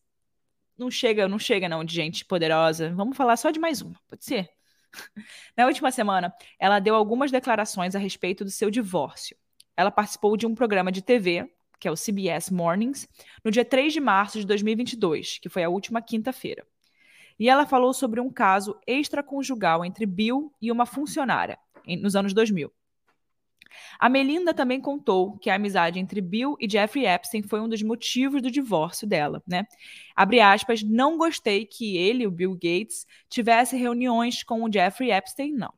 Não 0.76 0.90
chega, 0.90 1.26
não 1.26 1.38
chega 1.38 1.68
não 1.68 1.84
de 1.84 1.94
gente 1.94 2.24
poderosa. 2.24 2.94
Vamos 2.94 3.16
falar 3.16 3.36
só 3.36 3.50
de 3.50 3.58
mais 3.58 3.82
uma, 3.82 4.00
pode 4.08 4.24
ser? 4.24 4.48
Na 5.56 5.66
última 5.66 5.90
semana, 5.90 6.32
ela 6.58 6.78
deu 6.78 6.94
algumas 6.94 7.30
declarações 7.30 7.94
a 7.94 7.98
respeito 7.98 8.44
do 8.44 8.50
seu 8.50 8.70
divórcio. 8.70 9.36
Ela 9.76 9.90
participou 9.90 10.36
de 10.36 10.46
um 10.46 10.54
programa 10.54 10.90
de 10.92 11.02
TV, 11.02 11.50
que 11.78 11.86
é 11.86 11.90
o 11.90 11.96
CBS 11.96 12.50
Mornings, 12.50 13.08
no 13.44 13.50
dia 13.50 13.64
3 13.64 13.92
de 13.92 14.00
março 14.00 14.38
de 14.38 14.46
2022, 14.46 15.38
que 15.38 15.48
foi 15.48 15.62
a 15.62 15.68
última 15.68 16.02
quinta-feira. 16.02 16.66
E 17.38 17.48
ela 17.48 17.64
falou 17.64 17.92
sobre 17.94 18.20
um 18.20 18.30
caso 18.30 18.76
extraconjugal 18.86 19.84
entre 19.84 20.04
Bill 20.04 20.52
e 20.60 20.72
uma 20.72 20.84
funcionária, 20.84 21.58
nos 22.00 22.16
anos 22.16 22.32
2000. 22.32 22.72
A 23.98 24.08
Melinda 24.08 24.54
também 24.54 24.80
contou 24.80 25.36
que 25.38 25.50
a 25.50 25.54
amizade 25.54 25.98
entre 25.98 26.20
Bill 26.20 26.56
e 26.60 26.68
Jeffrey 26.68 27.06
Epstein 27.06 27.42
foi 27.42 27.60
um 27.60 27.68
dos 27.68 27.82
motivos 27.82 28.42
do 28.42 28.50
divórcio 28.50 29.06
dela, 29.06 29.42
né? 29.46 29.66
Abre 30.14 30.40
aspas, 30.40 30.82
não 30.82 31.16
gostei 31.18 31.64
que 31.64 31.96
ele, 31.96 32.26
o 32.26 32.30
Bill 32.30 32.54
Gates, 32.54 33.06
tivesse 33.28 33.76
reuniões 33.76 34.42
com 34.42 34.62
o 34.62 34.72
Jeffrey 34.72 35.10
Epstein, 35.10 35.52
não. 35.52 35.72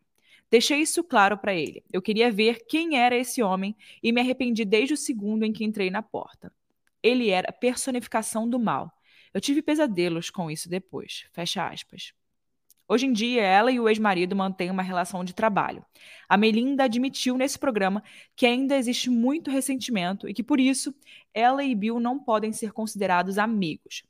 Deixei 0.50 0.80
isso 0.80 1.04
claro 1.04 1.38
para 1.38 1.54
ele. 1.54 1.84
Eu 1.92 2.02
queria 2.02 2.30
ver 2.30 2.66
quem 2.66 2.98
era 2.98 3.16
esse 3.16 3.40
homem 3.42 3.76
e 4.02 4.10
me 4.10 4.20
arrependi 4.20 4.64
desde 4.64 4.94
o 4.94 4.96
segundo 4.96 5.44
em 5.44 5.52
que 5.52 5.64
entrei 5.64 5.90
na 5.90 6.02
porta. 6.02 6.52
Ele 7.02 7.30
era 7.30 7.48
a 7.50 7.52
personificação 7.52 8.48
do 8.48 8.58
mal. 8.58 8.92
Eu 9.32 9.40
tive 9.40 9.62
pesadelos 9.62 10.28
com 10.28 10.50
isso 10.50 10.68
depois. 10.68 11.26
Fecha 11.32 11.66
aspas. 11.66 12.12
Hoje 12.92 13.06
em 13.06 13.12
dia, 13.12 13.42
ela 13.42 13.70
e 13.70 13.78
o 13.78 13.88
ex-marido 13.88 14.34
mantêm 14.34 14.68
uma 14.68 14.82
relação 14.82 15.22
de 15.22 15.32
trabalho. 15.32 15.86
A 16.28 16.36
Melinda 16.36 16.82
admitiu 16.82 17.38
nesse 17.38 17.56
programa 17.56 18.02
que 18.34 18.44
ainda 18.44 18.76
existe 18.76 19.08
muito 19.08 19.48
ressentimento 19.48 20.28
e 20.28 20.34
que, 20.34 20.42
por 20.42 20.58
isso, 20.58 20.92
ela 21.32 21.62
e 21.62 21.72
Bill 21.72 22.00
não 22.00 22.18
podem 22.18 22.52
ser 22.52 22.72
considerados 22.72 23.38
amigos. 23.38 24.02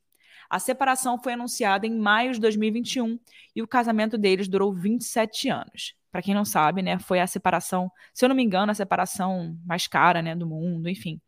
A 0.49 0.59
separação 0.59 1.23
foi 1.23 1.35
anunciada 1.35 1.87
em 1.87 1.95
maio 1.95 2.33
de 2.33 2.41
2021 2.41 3.21
e 3.55 3.61
o 3.61 3.69
casamento 3.69 4.17
deles 4.17 4.49
durou 4.49 4.73
27 4.73 5.51
anos. 5.51 5.95
Para 6.11 6.23
quem 6.23 6.35
não 6.35 6.47
sabe, 6.47 6.81
né, 6.81 6.99
foi 6.99 7.21
a 7.21 7.27
separação, 7.27 7.93
se 8.15 8.25
eu 8.25 8.31
não 8.31 8.37
me 8.37 8.43
engano, 8.43 8.73
a 8.73 8.75
separação 8.75 9.59
mais 9.63 9.87
cara 9.87 10.23
né, 10.23 10.35
do 10.35 10.47
mundo, 10.47 10.89
enfim. 10.89 11.21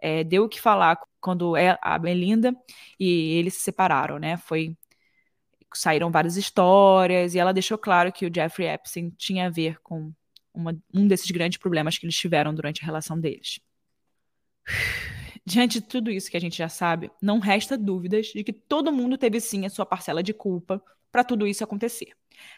É, 0.00 0.24
deu 0.24 0.44
o 0.44 0.48
que 0.48 0.58
falar 0.58 0.98
quando 1.20 1.54
é 1.54 1.78
a 1.82 1.98
Melinda 1.98 2.56
e 2.98 3.36
eles 3.36 3.54
se 3.54 3.60
separaram, 3.60 4.18
né? 4.18 4.38
Foi 4.38 4.76
saíram 5.78 6.10
várias 6.10 6.36
histórias 6.36 7.34
e 7.34 7.38
ela 7.38 7.52
deixou 7.52 7.78
claro 7.78 8.12
que 8.12 8.26
o 8.26 8.34
Jeffrey 8.34 8.68
Epstein 8.68 9.10
tinha 9.10 9.46
a 9.46 9.50
ver 9.50 9.80
com 9.82 10.12
uma, 10.52 10.76
um 10.92 11.06
desses 11.06 11.30
grandes 11.30 11.58
problemas 11.58 11.98
que 11.98 12.06
eles 12.06 12.16
tiveram 12.16 12.54
durante 12.54 12.82
a 12.82 12.86
relação 12.86 13.18
deles. 13.18 13.60
Diante 15.46 15.80
de 15.80 15.86
tudo 15.86 16.10
isso 16.10 16.30
que 16.30 16.36
a 16.38 16.40
gente 16.40 16.56
já 16.56 16.70
sabe, 16.70 17.10
não 17.20 17.38
resta 17.38 17.76
dúvidas 17.76 18.28
de 18.28 18.42
que 18.42 18.52
todo 18.52 18.92
mundo 18.92 19.18
teve 19.18 19.40
sim 19.40 19.66
a 19.66 19.70
sua 19.70 19.84
parcela 19.84 20.22
de 20.22 20.32
culpa 20.32 20.82
para 21.12 21.22
tudo 21.22 21.46
isso 21.46 21.62
acontecer. 21.62 22.12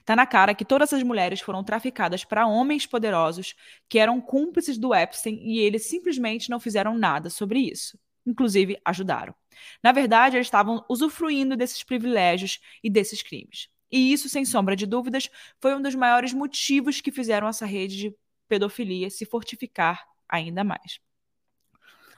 Tá 0.05 0.15
na 0.15 0.25
cara 0.25 0.55
que 0.55 0.65
todas 0.65 0.93
as 0.93 1.03
mulheres 1.03 1.41
foram 1.41 1.65
traficadas 1.65 2.25
para 2.25 2.47
homens 2.47 2.87
poderosos 2.87 3.55
que 3.89 3.99
eram 3.99 4.21
cúmplices 4.21 4.79
do 4.79 4.95
Epstein 4.95 5.41
e 5.43 5.59
eles 5.59 5.87
simplesmente 5.87 6.49
não 6.49 6.61
fizeram 6.61 6.97
nada 6.97 7.29
sobre 7.29 7.59
isso. 7.59 7.99
Inclusive, 8.25 8.79
ajudaram. 8.85 9.35
Na 9.83 9.93
verdade, 9.93 10.37
eles 10.37 10.47
estavam 10.47 10.85
usufruindo 10.89 11.57
desses 11.57 11.83
privilégios 11.83 12.61
e 12.83 12.91
desses 12.91 13.23
crimes. 13.23 13.69
E 13.91 14.13
isso, 14.13 14.29
sem 14.29 14.45
sombra 14.45 14.75
de 14.75 14.87
dúvidas, 14.87 15.31
foi 15.61 15.75
um 15.75 15.83
dos 15.83 15.95
maiores 15.95 16.33
motivos 16.33 17.01
que 17.01 17.13
fizeram 17.13 17.49
essa 17.49 17.65
rede 17.67 17.97
de 17.97 18.17
pedofilia 18.49 19.11
se 19.11 19.25
fortificar 19.25 20.05
ainda 20.29 20.65
mais. 20.65 21.01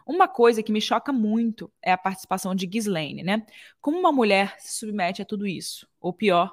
Uma 0.06 0.26
coisa 0.26 0.62
que 0.62 0.72
me 0.72 0.80
choca 0.80 1.12
muito 1.12 1.70
é 1.82 1.92
a 1.92 1.98
participação 1.98 2.54
de 2.54 2.66
Ghislaine, 2.66 3.22
né? 3.22 3.44
Como 3.78 3.98
uma 3.98 4.10
mulher 4.10 4.56
se 4.58 4.78
submete 4.78 5.20
a 5.20 5.24
tudo 5.24 5.46
isso? 5.46 5.86
Ou 6.00 6.14
pior, 6.14 6.50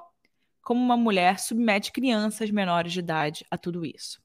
como 0.60 0.78
uma 0.78 0.96
mulher 0.96 1.38
submete 1.38 1.90
crianças 1.90 2.50
menores 2.50 2.92
de 2.92 2.98
idade 2.98 3.46
a 3.50 3.56
tudo 3.56 3.86
isso? 3.86 4.20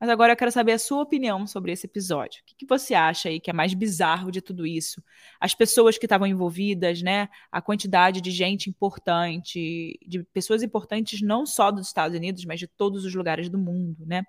Mas 0.00 0.08
agora 0.08 0.32
eu 0.32 0.36
quero 0.36 0.52
saber 0.52 0.72
a 0.72 0.78
sua 0.78 1.02
opinião 1.02 1.46
sobre 1.46 1.72
esse 1.72 1.86
episódio. 1.86 2.40
O 2.42 2.44
que, 2.46 2.54
que 2.54 2.66
você 2.66 2.94
acha 2.94 3.28
aí 3.28 3.40
que 3.40 3.50
é 3.50 3.52
mais 3.52 3.74
bizarro 3.74 4.30
de 4.30 4.40
tudo 4.40 4.66
isso? 4.66 5.02
As 5.40 5.54
pessoas 5.54 5.98
que 5.98 6.06
estavam 6.06 6.26
envolvidas, 6.26 7.02
né? 7.02 7.28
A 7.50 7.60
quantidade 7.60 8.20
de 8.20 8.30
gente 8.30 8.70
importante, 8.70 9.98
de 10.06 10.22
pessoas 10.32 10.62
importantes 10.62 11.20
não 11.20 11.44
só 11.44 11.70
dos 11.70 11.88
Estados 11.88 12.16
Unidos, 12.16 12.44
mas 12.44 12.60
de 12.60 12.68
todos 12.68 13.04
os 13.04 13.14
lugares 13.14 13.48
do 13.48 13.58
mundo, 13.58 14.06
né? 14.06 14.24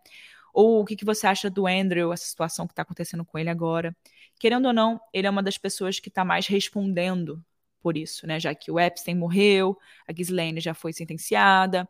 Ou 0.54 0.82
o 0.82 0.86
que, 0.86 0.96
que 0.96 1.06
você 1.06 1.28
acha 1.28 1.50
do 1.50 1.68
Andrew, 1.68 2.12
essa 2.12 2.26
situação 2.26 2.66
que 2.66 2.74
está 2.74 2.82
acontecendo 2.82 3.24
com 3.24 3.38
ele 3.38 3.50
agora? 3.50 3.96
Querendo 4.40 4.66
ou 4.66 4.74
não, 4.74 5.00
ele 5.14 5.28
é 5.28 5.30
uma 5.30 5.44
das 5.44 5.58
pessoas 5.58 6.00
que 6.00 6.10
está 6.10 6.26
mais 6.26 6.48
respondendo 6.48 7.44
por 7.80 7.96
isso, 7.96 8.26
né? 8.28 8.40
Já 8.40 8.54
que 8.56 8.72
o 8.72 8.80
Epstein 8.80 9.16
morreu, 9.16 9.78
a 10.08 10.12
Ghislaine 10.12 10.60
já 10.60 10.74
foi 10.74 10.94
sentenciada, 10.94 11.88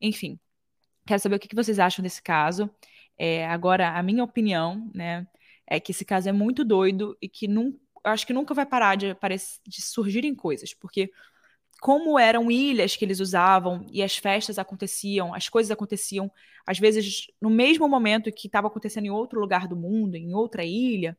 enfim. 0.00 0.38
Quero 1.06 1.20
saber 1.20 1.36
o 1.36 1.38
que, 1.38 1.48
que 1.48 1.56
vocês 1.56 1.78
acham 1.78 2.02
desse 2.02 2.22
caso. 2.22 2.70
É, 3.18 3.46
agora, 3.46 3.90
a 3.98 4.02
minha 4.02 4.24
opinião, 4.24 4.90
né, 4.94 5.26
é 5.66 5.78
que 5.80 5.92
esse 5.92 6.04
caso 6.04 6.28
é 6.28 6.32
muito 6.32 6.64
doido 6.64 7.16
e 7.20 7.28
que 7.28 7.46
não, 7.48 7.74
acho 8.04 8.26
que 8.26 8.32
nunca 8.32 8.54
vai 8.54 8.66
parar 8.66 8.96
de, 8.96 9.14
de 9.66 9.82
surgirem 9.82 10.34
coisas, 10.34 10.74
porque 10.74 11.10
como 11.82 12.16
eram 12.16 12.48
ilhas 12.48 12.94
que 12.94 13.04
eles 13.04 13.18
usavam 13.18 13.84
e 13.90 14.04
as 14.04 14.16
festas 14.16 14.56
aconteciam, 14.56 15.34
as 15.34 15.48
coisas 15.48 15.68
aconteciam, 15.68 16.30
às 16.64 16.78
vezes 16.78 17.26
no 17.40 17.50
mesmo 17.50 17.88
momento 17.88 18.30
que 18.30 18.46
estava 18.46 18.68
acontecendo 18.68 19.06
em 19.06 19.10
outro 19.10 19.40
lugar 19.40 19.66
do 19.66 19.74
mundo, 19.74 20.14
em 20.14 20.32
outra 20.32 20.64
ilha, 20.64 21.18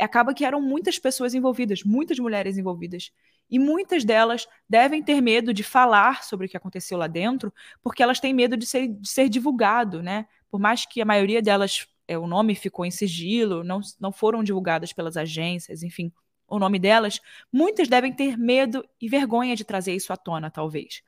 acaba 0.00 0.34
que 0.34 0.44
eram 0.44 0.60
muitas 0.60 0.98
pessoas 0.98 1.32
envolvidas, 1.32 1.84
muitas 1.84 2.18
mulheres 2.18 2.58
envolvidas. 2.58 3.12
E 3.48 3.56
muitas 3.56 4.04
delas 4.04 4.48
devem 4.68 5.00
ter 5.00 5.20
medo 5.20 5.54
de 5.54 5.62
falar 5.62 6.24
sobre 6.24 6.48
o 6.48 6.50
que 6.50 6.56
aconteceu 6.56 6.98
lá 6.98 7.06
dentro, 7.06 7.54
porque 7.80 8.02
elas 8.02 8.18
têm 8.18 8.34
medo 8.34 8.56
de 8.56 8.66
ser, 8.66 8.88
de 8.88 9.08
ser 9.08 9.28
divulgado, 9.28 10.02
né? 10.02 10.26
Por 10.50 10.58
mais 10.58 10.84
que 10.84 11.00
a 11.00 11.04
maioria 11.04 11.40
delas, 11.40 11.86
é, 12.08 12.18
o 12.18 12.26
nome 12.26 12.56
ficou 12.56 12.84
em 12.84 12.90
sigilo, 12.90 13.62
não, 13.62 13.80
não 14.00 14.10
foram 14.10 14.42
divulgadas 14.42 14.92
pelas 14.92 15.16
agências, 15.16 15.84
enfim, 15.84 16.12
o 16.50 16.58
nome 16.58 16.78
delas, 16.78 17.20
muitas 17.52 17.88
devem 17.88 18.12
ter 18.12 18.36
medo 18.36 18.84
e 19.00 19.08
vergonha 19.08 19.54
de 19.54 19.64
trazer 19.64 19.94
isso 19.94 20.12
à 20.12 20.16
tona, 20.16 20.50
talvez. 20.50 21.02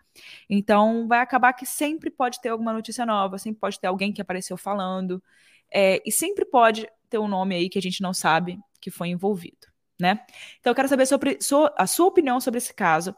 Então, 0.49 1.07
vai 1.09 1.21
acabar 1.21 1.53
que 1.53 1.67
sempre 1.67 2.11
pode 2.11 2.41
ter 2.41 2.51
alguma 2.51 2.73
notícia 2.73 3.05
nova, 3.05 3.39
sempre 3.39 3.61
pode 3.61 3.81
ter 3.81 3.89
alguém 3.89 4.13
que 4.13 4.23
apareceu 4.23 4.57
falando, 4.57 5.23
é, 5.71 6.01
e 6.07 6.13
sempre 6.13 6.45
pode 6.45 6.87
ter 7.11 7.19
um 7.19 7.29
nome 7.29 7.55
aí 7.55 7.69
que 7.69 7.79
a 7.79 7.83
gente 7.83 8.01
não 8.03 8.15
sabe 8.15 8.59
que 8.81 8.91
foi 8.91 9.09
envolvido, 9.09 9.67
né? 10.01 10.21
Então, 10.61 10.71
eu 10.71 10.75
quero 10.75 10.89
saber 10.89 11.07
sobre 11.07 11.39
a 11.77 11.87
sua 11.87 12.07
opinião 12.07 12.41
sobre 12.41 12.59
esse 12.59 12.73
caso. 12.73 13.15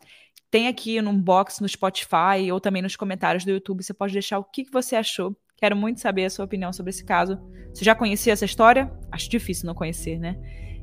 Tem 0.51 0.69
aqui 0.69 1.01
no 1.03 1.13
box 1.13 1.61
no 1.61 1.69
Spotify 1.69 2.51
ou 2.53 2.61
também 2.61 2.81
nos 2.81 2.97
comentários 2.97 3.45
do 3.45 3.51
YouTube. 3.51 3.83
Você 3.83 3.93
pode 3.93 4.13
deixar 4.13 4.39
o 4.39 4.45
que 4.45 4.65
você 4.71 4.95
achou. 4.95 5.37
Quero 5.57 5.75
muito 5.75 6.01
saber 6.01 6.27
a 6.27 6.31
sua 6.31 6.45
opinião 6.45 6.73
sobre 6.73 6.91
esse 6.91 7.05
caso. 7.05 7.39
Você 7.73 7.85
já 7.85 7.95
conhecia 7.95 8.33
essa 8.33 8.45
história? 8.45 8.93
Acho 9.11 9.29
difícil 9.29 9.67
não 9.67 9.75
conhecer, 9.75 10.19
né? 10.19 10.37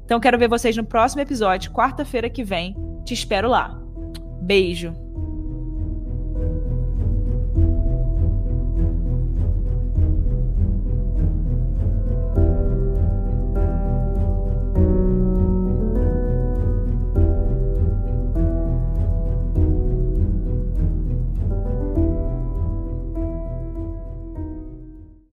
Então 0.06 0.20
quero 0.20 0.38
ver 0.38 0.49
vocês 0.49 0.76
no 0.76 0.84
próximo 0.84 1.22
episódio, 1.22 1.72
quarta-feira 1.72 2.30
que 2.30 2.43
vem. 2.43 2.76
Te 3.06 3.14
espero 3.14 3.49
lá. 3.49 3.80
Beijo! 4.41 5.11